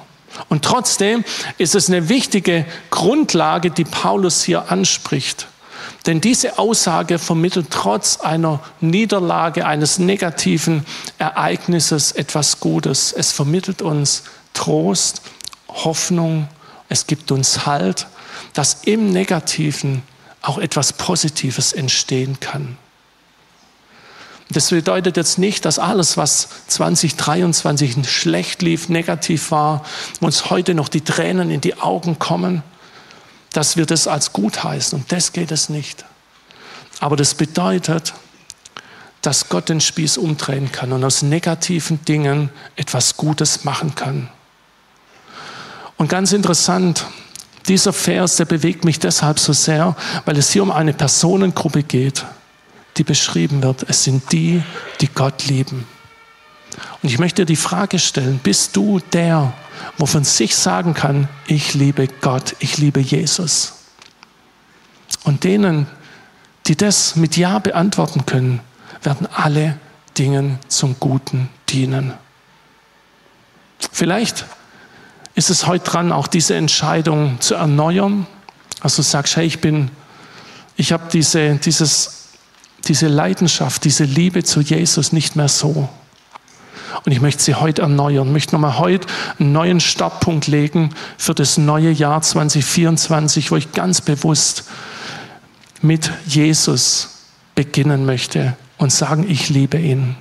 Und 0.50 0.64
trotzdem 0.64 1.24
ist 1.58 1.76
es 1.76 1.90
eine 1.90 2.10
wichtige 2.10 2.66
Grundlage, 2.90 3.72
die 3.72 3.84
Paulus 3.84 4.44
hier 4.44 4.72
anspricht. 4.72 5.48
Denn 6.06 6.22
diese 6.22 6.58
Aussage 6.58 7.20
vermittelt 7.20 7.68
trotz 7.70 8.20
einer 8.22 8.60
Niederlage, 8.80 9.66
eines 9.66 10.00
negativen 10.00 10.86
Ereignisses 11.20 12.12
etwas 12.12 12.60
Gutes. 12.60 13.14
Es 13.14 13.32
vermittelt 13.32 13.82
uns 13.82 14.24
Trost, 14.54 15.22
Hoffnung, 15.68 16.48
es 16.90 17.08
gibt 17.08 17.32
uns 17.32 17.66
Halt, 17.66 18.08
dass 18.54 18.84
im 18.84 19.12
Negativen 19.12 20.04
auch 20.42 20.58
etwas 20.58 20.94
Positives 20.94 21.72
entstehen 21.72 22.40
kann. 22.40 22.78
Das 24.54 24.70
bedeutet 24.70 25.16
jetzt 25.16 25.38
nicht, 25.38 25.64
dass 25.64 25.80
alles, 25.80 26.18
was 26.18 26.50
2023 26.68 28.10
schlecht 28.10 28.62
lief, 28.62 28.90
negativ 28.90 29.52
war, 29.52 29.84
uns 30.20 30.50
heute 30.50 30.74
noch 30.74 30.90
die 30.90 31.02
Tränen 31.02 31.52
in 31.52 31.62
die 31.62 31.80
Augen 31.80 32.20
kommen, 32.20 32.62
dass 33.54 33.78
wir 33.78 33.86
das 33.86 34.08
als 34.08 34.34
gut 34.34 34.64
heißen. 34.64 35.00
Und 35.00 35.12
das 35.12 35.32
geht 35.32 35.52
es 35.52 35.70
nicht. 35.70 36.04
Aber 37.00 37.16
das 37.16 37.34
bedeutet, 37.34 38.14
dass 39.22 39.48
Gott 39.48 39.70
den 39.70 39.80
Spieß 39.80 40.18
umdrehen 40.18 40.72
kann 40.72 40.92
und 40.92 41.04
aus 41.04 41.22
negativen 41.22 42.04
Dingen 42.06 42.50
etwas 42.76 43.16
Gutes 43.16 43.64
machen 43.64 43.96
kann. 43.96 44.30
Und 45.98 46.10
ganz 46.10 46.34
interessant, 46.34 47.06
dieser 47.68 47.94
Vers, 47.94 48.36
der 48.36 48.46
bewegt 48.46 48.84
mich 48.84 49.00
deshalb 49.00 49.40
so 49.40 49.54
sehr, 49.54 49.96
weil 50.26 50.38
es 50.38 50.52
hier 50.52 50.64
um 50.64 50.72
eine 50.72 50.94
Personengruppe 50.94 51.84
geht, 51.84 52.26
die 53.02 53.04
beschrieben 53.04 53.64
wird. 53.64 53.82
Es 53.90 54.04
sind 54.04 54.32
die, 54.32 54.62
die 55.02 55.08
Gott 55.08 55.48
lieben. 55.48 55.88
Und 57.02 57.10
ich 57.10 57.18
möchte 57.18 57.42
dir 57.42 57.46
die 57.48 57.56
Frage 57.56 57.98
stellen, 57.98 58.40
bist 58.44 58.76
du 58.76 59.00
der, 59.12 59.54
wo 59.98 60.06
von 60.06 60.24
sich 60.24 60.56
sagen 60.56 60.94
kann, 60.94 61.28
ich 61.48 61.74
liebe 61.74 62.08
Gott, 62.08 62.56
ich 62.60 62.78
liebe 62.78 63.00
Jesus? 63.00 63.74
Und 65.24 65.44
denen, 65.46 65.88
die 66.68 66.76
das 66.76 67.16
mit 67.16 67.38
Ja 67.38 67.58
beantworten 67.58 68.28
können, 68.28 68.60
werden 69.02 69.28
alle 69.34 69.80
Dinge 70.16 70.60
zum 70.68 70.96
Guten 71.00 71.50
dienen. 71.70 72.14
Vielleicht 73.92 74.46
ist 75.34 75.50
es 75.50 75.66
heute 75.66 75.90
dran, 75.90 76.12
auch 76.12 76.28
diese 76.28 76.54
Entscheidung 76.54 77.42
zu 77.42 77.56
erneuern. 77.56 78.28
Also 78.80 78.98
du 78.98 79.08
sagst, 79.08 79.38
hey, 79.38 79.48
ich 79.48 79.60
bin, 79.60 79.90
ich 80.76 80.92
habe 80.92 81.10
diese, 81.12 81.56
dieses, 81.56 82.21
diese 82.88 83.08
Leidenschaft, 83.08 83.84
diese 83.84 84.04
Liebe 84.04 84.44
zu 84.44 84.62
Jesus 84.62 85.12
nicht 85.12 85.36
mehr 85.36 85.48
so. 85.48 85.90
Und 87.06 87.12
ich 87.12 87.22
möchte 87.22 87.42
sie 87.42 87.56
heute 87.56 87.84
erneuern, 87.84 88.32
möchte 88.32 88.54
nochmal 88.54 88.78
heute 88.78 89.08
einen 89.40 89.54
neuen 89.54 89.80
Startpunkt 89.80 90.48
legen 90.48 90.92
für 91.18 91.34
das 91.34 91.58
neue 91.58 91.92
Jahr 91.92 92.22
2024, 92.22 93.52
wo 93.52 93.56
ich 93.56 93.72
ganz 93.72 94.02
bewusst 94.02 94.66
mit 95.82 96.12
Jesus 96.26 97.26
beginnen 97.56 98.06
möchte 98.06 98.56
und 98.78 98.92
sagen, 98.92 99.26
ich 99.30 99.50
liebe 99.50 99.78
ihn. 99.78 100.16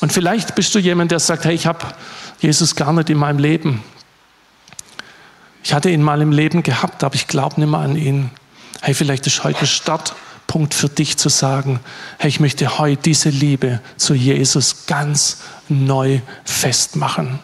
Und 0.00 0.12
vielleicht 0.12 0.54
bist 0.54 0.74
du 0.74 0.78
jemand, 0.78 1.10
der 1.10 1.20
sagt, 1.20 1.44
hey, 1.44 1.54
ich 1.54 1.66
habe 1.66 1.86
Jesus 2.40 2.74
gar 2.74 2.92
nicht 2.92 3.08
in 3.08 3.18
meinem 3.18 3.38
Leben. 3.38 3.82
Ich 5.62 5.72
hatte 5.72 5.90
ihn 5.90 6.02
mal 6.02 6.20
im 6.20 6.32
Leben 6.32 6.62
gehabt, 6.62 7.04
aber 7.04 7.14
ich 7.14 7.28
glaube 7.28 7.60
nicht 7.60 7.70
mehr 7.70 7.80
an 7.80 7.96
ihn. 7.96 8.30
Hey, 8.80 8.94
vielleicht 8.94 9.26
ist 9.28 9.44
heute 9.44 9.60
ein 9.60 9.66
Startpunkt 10.52 10.74
für 10.74 10.90
dich 10.90 11.16
zu 11.16 11.30
sagen, 11.30 11.80
hey, 12.18 12.28
ich 12.28 12.38
möchte 12.38 12.78
heute 12.78 13.00
diese 13.04 13.30
Liebe 13.30 13.80
zu 13.96 14.12
Jesus 14.12 14.84
ganz 14.86 15.38
neu 15.70 16.20
festmachen. 16.44 17.38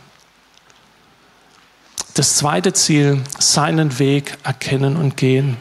Das 2.12 2.36
zweite 2.36 2.74
Ziel, 2.74 3.22
seinen 3.38 3.98
Weg 3.98 4.36
erkennen 4.44 4.96
und 4.96 5.16
gehen. 5.16 5.56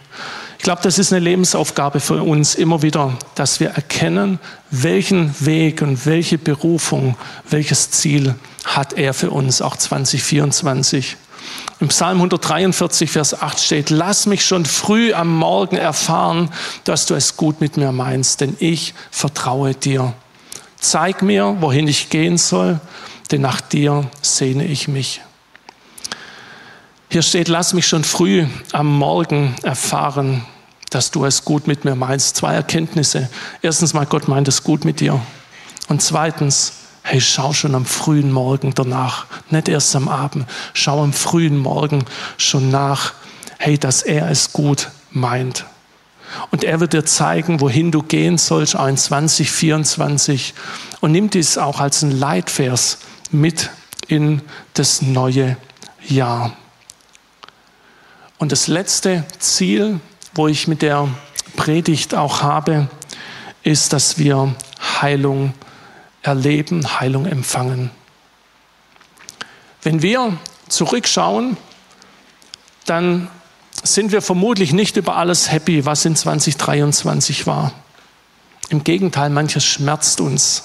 Ich 0.58 0.64
glaube, 0.66 0.82
das 0.84 1.00
ist 1.00 1.14
eine 1.14 1.24
Lebensaufgabe 1.24 2.02
für 2.02 2.22
uns 2.22 2.56
immer 2.56 2.82
wieder, 2.82 3.18
dass 3.36 3.62
wir 3.62 3.70
erkennen, 3.70 4.40
welchen 4.70 5.34
Weg 5.46 5.82
und 5.82 6.06
welche 6.06 6.38
Berufung, 6.38 7.16
welches 7.50 7.92
Ziel 7.92 8.36
hat 8.66 8.92
er 8.92 9.14
für 9.14 9.32
uns, 9.32 9.62
auch 9.62 9.78
2024. 9.78 11.16
Im 11.80 11.90
Psalm 11.90 12.18
143, 12.18 13.12
Vers 13.12 13.40
8 13.40 13.60
steht, 13.60 13.90
lass 13.92 14.26
mich 14.26 14.46
schon 14.46 14.66
früh 14.66 15.14
am 15.14 15.36
Morgen 15.36 15.78
erfahren, 15.78 16.50
dass 16.86 17.06
du 17.06 17.14
es 17.14 17.38
gut 17.38 17.62
mit 17.62 17.78
mir 17.78 17.92
meinst, 17.92 18.42
denn 18.42 18.58
ich 18.60 18.96
vertraue 19.12 19.76
dir. 19.76 20.14
Zeig 20.80 21.22
mir, 21.22 21.58
wohin 21.60 21.88
ich 21.88 22.10
gehen 22.10 22.38
soll, 22.38 22.80
denn 23.32 23.42
nach 23.42 23.62
dir 23.62 24.10
sehne 24.22 24.66
ich 24.66 24.88
mich. 24.88 25.22
Hier 27.10 27.22
steht, 27.22 27.48
lass 27.48 27.74
mich 27.74 27.88
schon 27.88 28.04
früh 28.04 28.46
am 28.74 28.88
Morgen 28.98 29.56
erfahren, 29.64 30.46
dass 30.90 31.12
du 31.12 31.26
es 31.26 31.46
gut 31.46 31.68
mit 31.68 31.86
mir 31.86 31.96
meinst. 31.96 32.36
Zwei 32.36 32.54
Erkenntnisse. 32.54 33.30
Erstens 33.62 33.94
mal, 33.94 34.06
Gott 34.06 34.28
meint 34.28 34.48
es 34.48 34.64
gut 34.64 34.84
mit 34.84 35.00
dir. 35.00 35.20
Und 35.88 36.02
zweitens, 36.02 36.74
hey, 37.08 37.22
schau 37.22 37.54
schon 37.54 37.74
am 37.74 37.86
frühen 37.86 38.34
Morgen 38.34 38.74
danach, 38.76 39.28
nicht 39.50 39.70
erst 39.70 39.96
am 39.96 40.10
Abend, 40.10 40.46
schau 40.74 41.02
am 41.02 41.14
frühen 41.14 41.58
Morgen 41.58 42.04
schon 42.36 42.70
nach, 42.70 43.14
hey, 43.60 43.78
dass 43.78 44.02
er 44.02 44.30
es 44.30 44.52
gut 44.52 44.90
meint. 45.12 45.66
Und 46.52 46.66
er 46.66 46.82
wird 46.82 46.92
dir 46.92 47.06
zeigen, 47.06 47.62
wohin 47.62 47.92
du 47.92 48.04
gehen 48.04 48.38
sollst, 48.38 48.76
auch 48.76 48.88
in 48.88 48.98
2024. 48.98 50.54
Und 51.00 51.14
nimm 51.14 51.30
dies 51.30 51.58
auch 51.58 51.80
als 51.80 52.02
ein 52.02 52.12
Leitvers 52.12 52.98
mit 53.32 53.70
in 54.10 54.42
das 54.74 55.02
neue 55.02 55.56
Jahr. 56.06 56.52
Und 58.38 58.52
das 58.52 58.68
letzte 58.68 59.24
Ziel, 59.40 60.02
wo 60.36 60.50
ich 60.50 60.68
mit 60.68 60.82
der 60.82 61.08
Predigt 61.56 62.14
auch 62.14 62.42
habe, 62.42 62.90
ist, 63.64 63.94
dass 63.94 64.18
wir 64.18 64.54
Heilung 65.02 65.54
erleben, 66.22 67.00
Heilung 67.00 67.26
empfangen. 67.26 67.92
Wenn 69.82 70.02
wir 70.02 70.38
zurückschauen, 70.68 71.58
dann 72.86 73.30
sind 73.84 74.12
wir 74.12 74.22
vermutlich 74.22 74.74
nicht 74.74 74.98
über 74.98 75.16
alles 75.16 75.52
happy, 75.52 75.86
was 75.86 76.06
in 76.06 76.16
2023 76.16 77.48
war. 77.48 77.72
Im 78.70 78.84
Gegenteil, 78.84 79.30
manches 79.30 79.64
schmerzt 79.64 80.20
uns. 80.20 80.64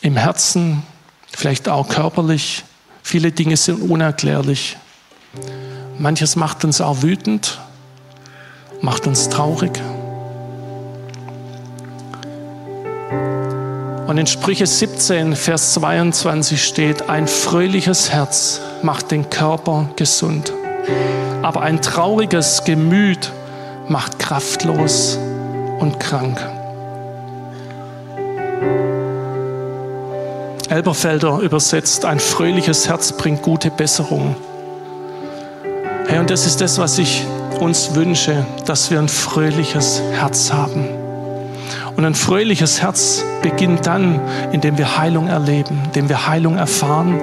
Im 0.00 0.16
Herzen, 0.16 0.82
vielleicht 1.32 1.68
auch 1.68 1.88
körperlich. 1.88 2.64
Viele 3.02 3.32
Dinge 3.32 3.56
sind 3.56 3.82
unerklärlich. 3.82 4.76
Manches 5.98 6.36
macht 6.36 6.64
uns 6.64 6.80
auch 6.80 7.02
wütend, 7.02 7.60
macht 8.80 9.06
uns 9.06 9.28
traurig. 9.28 9.80
Und 14.06 14.18
in 14.18 14.26
Sprüche 14.26 14.66
17, 14.66 15.34
Vers 15.34 15.72
22 15.74 16.62
steht, 16.62 17.08
ein 17.08 17.26
fröhliches 17.26 18.10
Herz 18.10 18.60
macht 18.82 19.10
den 19.10 19.30
Körper 19.30 19.88
gesund, 19.96 20.52
aber 21.42 21.62
ein 21.62 21.80
trauriges 21.80 22.64
Gemüt 22.64 23.32
macht 23.88 24.18
kraftlos 24.18 25.18
und 25.80 25.98
krank. 26.00 26.38
Elberfelder 30.68 31.38
übersetzt, 31.38 32.04
ein 32.04 32.20
fröhliches 32.20 32.88
Herz 32.88 33.12
bringt 33.12 33.42
gute 33.42 33.70
Besserung. 33.70 34.36
Hey, 36.08 36.18
und 36.18 36.28
das 36.28 36.46
ist 36.46 36.60
das, 36.60 36.78
was 36.78 36.98
ich 36.98 37.24
uns 37.60 37.94
wünsche, 37.94 38.44
dass 38.66 38.90
wir 38.90 38.98
ein 38.98 39.08
fröhliches 39.08 40.02
Herz 40.12 40.52
haben. 40.52 41.03
Und 41.96 42.04
ein 42.04 42.14
fröhliches 42.14 42.82
Herz 42.82 43.24
beginnt 43.42 43.86
dann, 43.86 44.20
indem 44.52 44.78
wir 44.78 44.98
Heilung 44.98 45.28
erleben, 45.28 45.80
indem 45.86 46.08
wir 46.08 46.26
Heilung 46.26 46.56
erfahren, 46.56 47.20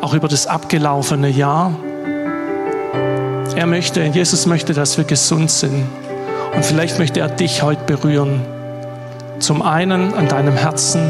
auch 0.00 0.14
über 0.14 0.28
das 0.28 0.46
abgelaufene 0.46 1.28
Jahr. 1.28 1.72
Er 3.56 3.66
möchte, 3.66 4.02
Jesus 4.02 4.46
möchte, 4.46 4.74
dass 4.74 4.96
wir 4.96 5.04
gesund 5.04 5.50
sind. 5.50 5.86
Und 6.54 6.64
vielleicht 6.64 6.98
möchte 6.98 7.20
er 7.20 7.28
dich 7.28 7.62
heute 7.62 7.84
berühren. 7.84 8.40
Zum 9.38 9.62
einen 9.62 10.14
an 10.14 10.28
deinem 10.28 10.54
Herzen, 10.54 11.02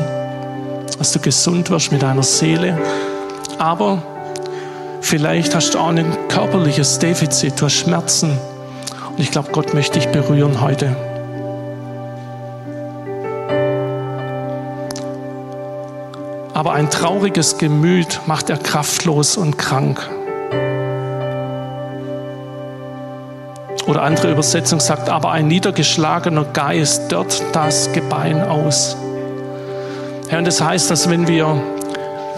dass 0.99 1.13
du 1.13 1.19
gesund 1.19 1.71
wirst 1.71 1.93
mit 1.93 2.03
deiner 2.03 2.23
Seele, 2.23 2.79
aber 3.59 4.03
Vielleicht 5.05 5.55
hast 5.55 5.75
du 5.75 5.79
auch 5.79 5.89
ein 5.89 6.17
körperliches 6.29 6.99
Defizit, 6.99 7.61
du 7.61 7.67
hast 7.67 7.75
Schmerzen. 7.75 8.39
Und 9.11 9.21
ich 9.21 9.31
glaube, 9.31 9.51
Gott 9.53 9.75
möchte 9.75 9.99
dich 9.99 10.09
berühren 10.09 10.63
heute. 10.63 10.97
Aber 16.55 16.73
ein 16.73 16.89
trauriges 16.89 17.59
Gemüt 17.59 18.21
macht 18.27 18.49
er 18.49 18.57
kraftlos 18.57 19.37
und 19.37 19.59
krank. 19.59 20.09
Oder 23.87 24.03
andere 24.03 24.31
Übersetzung 24.33 24.81
sagt, 24.81 25.11
aber 25.11 25.33
ein 25.33 25.49
niedergeschlagener 25.49 26.45
Geist 26.45 27.13
dört 27.13 27.43
das 27.53 27.93
Gebein 27.93 28.41
aus. 28.41 28.97
Ja, 30.31 30.39
und 30.39 30.47
das 30.47 30.61
heißt, 30.63 30.91
dass 30.91 31.11
wenn 31.11 31.29
wir 31.29 31.61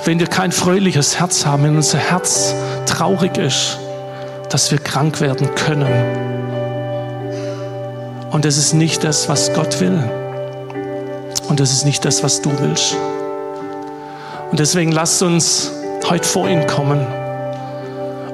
wenn 0.06 0.20
wir 0.20 0.28
kein 0.28 0.52
fröhliches 0.52 1.18
Herz 1.18 1.44
haben, 1.44 1.64
wenn 1.64 1.76
unser 1.76 1.98
Herz 1.98 2.54
traurig 2.86 3.36
ist, 3.38 3.78
dass 4.50 4.70
wir 4.70 4.78
krank 4.78 5.20
werden 5.20 5.52
können. 5.56 5.92
Und 8.30 8.44
das 8.44 8.56
ist 8.56 8.72
nicht 8.72 9.02
das, 9.02 9.28
was 9.28 9.52
Gott 9.52 9.80
will. 9.80 9.98
Und 11.48 11.58
das 11.58 11.72
ist 11.72 11.84
nicht 11.84 12.04
das, 12.04 12.22
was 12.22 12.40
du 12.40 12.52
willst. 12.60 12.96
Und 14.50 14.60
deswegen 14.60 14.92
lasst 14.92 15.22
uns 15.22 15.72
heute 16.08 16.26
vor 16.26 16.48
ihn 16.48 16.66
kommen 16.66 17.04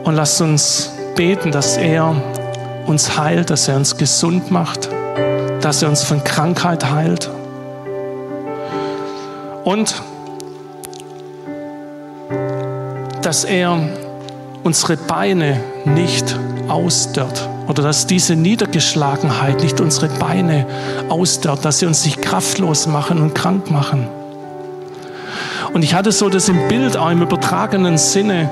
und 0.04 0.14
lasst 0.14 0.40
uns 0.40 0.90
beten, 1.16 1.52
dass 1.52 1.76
er 1.76 2.14
uns 2.86 3.16
heilt, 3.16 3.50
dass 3.50 3.68
er 3.68 3.76
uns 3.76 3.96
gesund 3.96 4.50
macht, 4.50 4.88
dass 5.60 5.82
er 5.82 5.88
uns 5.88 6.02
von 6.02 6.22
Krankheit 6.22 6.90
heilt. 6.90 7.30
Und 9.64 9.94
dass 13.22 13.44
er 13.44 13.78
unsere 14.64 14.96
Beine 14.96 15.60
nicht 15.84 16.36
ausdörrt 16.68 17.48
oder 17.68 17.82
dass 17.82 18.06
diese 18.06 18.34
Niedergeschlagenheit 18.34 19.62
nicht 19.62 19.80
unsere 19.80 20.08
Beine 20.08 20.66
ausdörrt, 21.08 21.64
dass 21.64 21.78
sie 21.78 21.86
uns 21.86 22.04
nicht 22.04 22.20
kraftlos 22.20 22.86
machen 22.86 23.20
und 23.20 23.34
krank 23.34 23.70
machen. 23.70 24.08
Und 25.72 25.82
ich 25.82 25.94
hatte 25.94 26.12
so 26.12 26.28
das 26.28 26.48
im 26.48 26.68
Bild 26.68 26.96
auch 26.96 27.10
im 27.10 27.22
übertragenen 27.22 27.98
Sinne, 27.98 28.50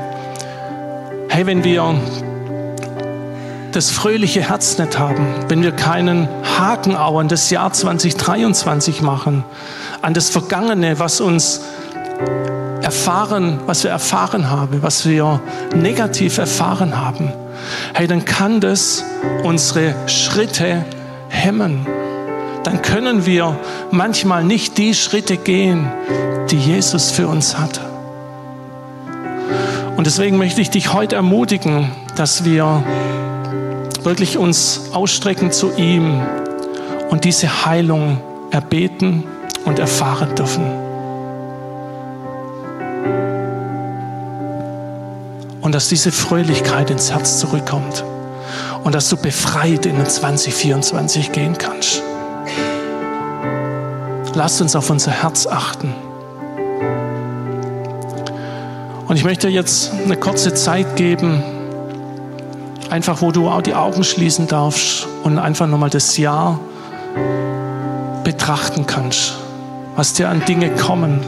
Hey, 1.32 1.46
wenn 1.46 1.62
wir 1.62 1.94
das 3.70 3.90
fröhliche 3.92 4.42
Herz 4.42 4.78
nicht 4.78 4.98
haben, 4.98 5.28
wenn 5.46 5.62
wir 5.62 5.70
keinen 5.70 6.28
Haken 6.58 6.96
auch 6.96 7.20
an 7.20 7.28
das 7.28 7.50
Jahr 7.50 7.72
2023 7.72 9.00
machen, 9.00 9.44
an 10.02 10.12
das 10.12 10.28
Vergangene, 10.28 10.98
was 10.98 11.20
uns 11.20 11.60
erfahren, 12.82 13.60
was 13.66 13.84
wir 13.84 13.92
erfahren 13.92 14.50
haben, 14.50 14.82
was 14.82 15.06
wir 15.06 15.40
negativ 15.72 16.38
erfahren 16.38 16.98
haben, 16.98 17.32
hey, 17.94 18.08
dann 18.08 18.24
kann 18.24 18.60
das 18.60 19.04
unsere 19.44 19.94
Schritte 20.08 20.84
hemmen. 21.28 21.86
Dann 22.70 22.82
können 22.82 23.26
wir 23.26 23.58
manchmal 23.90 24.44
nicht 24.44 24.78
die 24.78 24.94
Schritte 24.94 25.36
gehen, 25.36 25.90
die 26.52 26.56
Jesus 26.56 27.10
für 27.10 27.26
uns 27.26 27.58
hat. 27.58 27.80
Und 29.96 30.06
deswegen 30.06 30.38
möchte 30.38 30.60
ich 30.60 30.70
dich 30.70 30.92
heute 30.92 31.16
ermutigen, 31.16 31.90
dass 32.14 32.44
wir 32.44 32.84
wirklich 34.04 34.38
uns 34.38 34.82
ausstrecken 34.92 35.50
zu 35.50 35.72
ihm 35.76 36.20
und 37.10 37.24
diese 37.24 37.66
Heilung 37.66 38.20
erbeten 38.52 39.24
und 39.64 39.80
erfahren 39.80 40.36
dürfen. 40.36 40.64
Und 45.60 45.74
dass 45.74 45.88
diese 45.88 46.12
Fröhlichkeit 46.12 46.90
ins 46.90 47.10
Herz 47.10 47.40
zurückkommt 47.40 48.04
und 48.84 48.94
dass 48.94 49.08
du 49.08 49.16
befreit 49.16 49.86
in 49.86 49.96
den 49.96 50.06
2024 50.06 51.32
gehen 51.32 51.58
kannst. 51.58 52.04
Lass 54.42 54.58
uns 54.62 54.74
auf 54.74 54.88
unser 54.88 55.10
Herz 55.10 55.46
achten. 55.46 55.92
Und 59.06 59.16
ich 59.16 59.22
möchte 59.22 59.48
jetzt 59.48 59.92
eine 59.92 60.16
kurze 60.16 60.54
Zeit 60.54 60.96
geben, 60.96 61.42
einfach 62.88 63.20
wo 63.20 63.32
du 63.32 63.50
auch 63.50 63.60
die 63.60 63.74
Augen 63.74 64.02
schließen 64.02 64.48
darfst 64.48 65.06
und 65.24 65.38
einfach 65.38 65.66
nochmal 65.66 65.90
das 65.90 66.16
Jahr 66.16 66.58
betrachten 68.24 68.86
kannst, 68.86 69.34
was 69.94 70.14
dir 70.14 70.30
an 70.30 70.42
Dinge 70.46 70.70
kommen. 70.70 71.20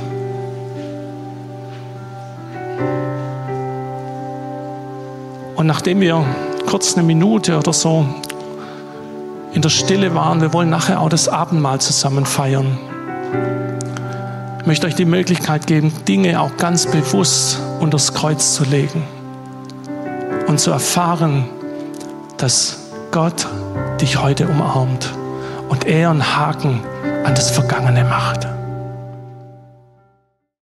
Und 5.57 5.67
nachdem 5.67 6.01
wir 6.01 6.25
kurz 6.67 6.95
eine 6.95 7.03
Minute 7.03 7.59
oder 7.59 7.75
so 7.75 8.07
in 9.53 9.61
der 9.61 9.69
Stille 9.69 10.15
waren, 10.15 10.41
wir 10.41 10.55
wollen 10.55 10.71
nachher 10.71 10.99
auch 11.03 11.11
das 11.11 11.29
Abendmahl 11.29 11.79
zusammen 11.79 12.25
feiern. 12.25 12.79
Ich 14.63 14.67
möchte 14.69 14.87
euch 14.87 14.95
die 14.95 15.05
Möglichkeit 15.05 15.67
geben, 15.67 15.93
Dinge 16.07 16.41
auch 16.41 16.57
ganz 16.57 16.87
bewusst 16.87 17.59
unter 17.81 17.97
das 17.97 18.15
Kreuz 18.15 18.55
zu 18.55 18.63
legen 18.63 19.03
und 20.47 20.61
zu 20.61 20.71
erfahren, 20.71 21.49
dass 22.37 22.79
Gott 23.11 23.49
dich 24.01 24.23
heute 24.23 24.47
umarmt 24.47 25.13
und 25.69 25.85
er 25.87 26.11
einen 26.11 26.37
Haken 26.37 26.81
an 27.25 27.35
das 27.35 27.51
Vergangene 27.51 28.05
macht. 28.05 28.47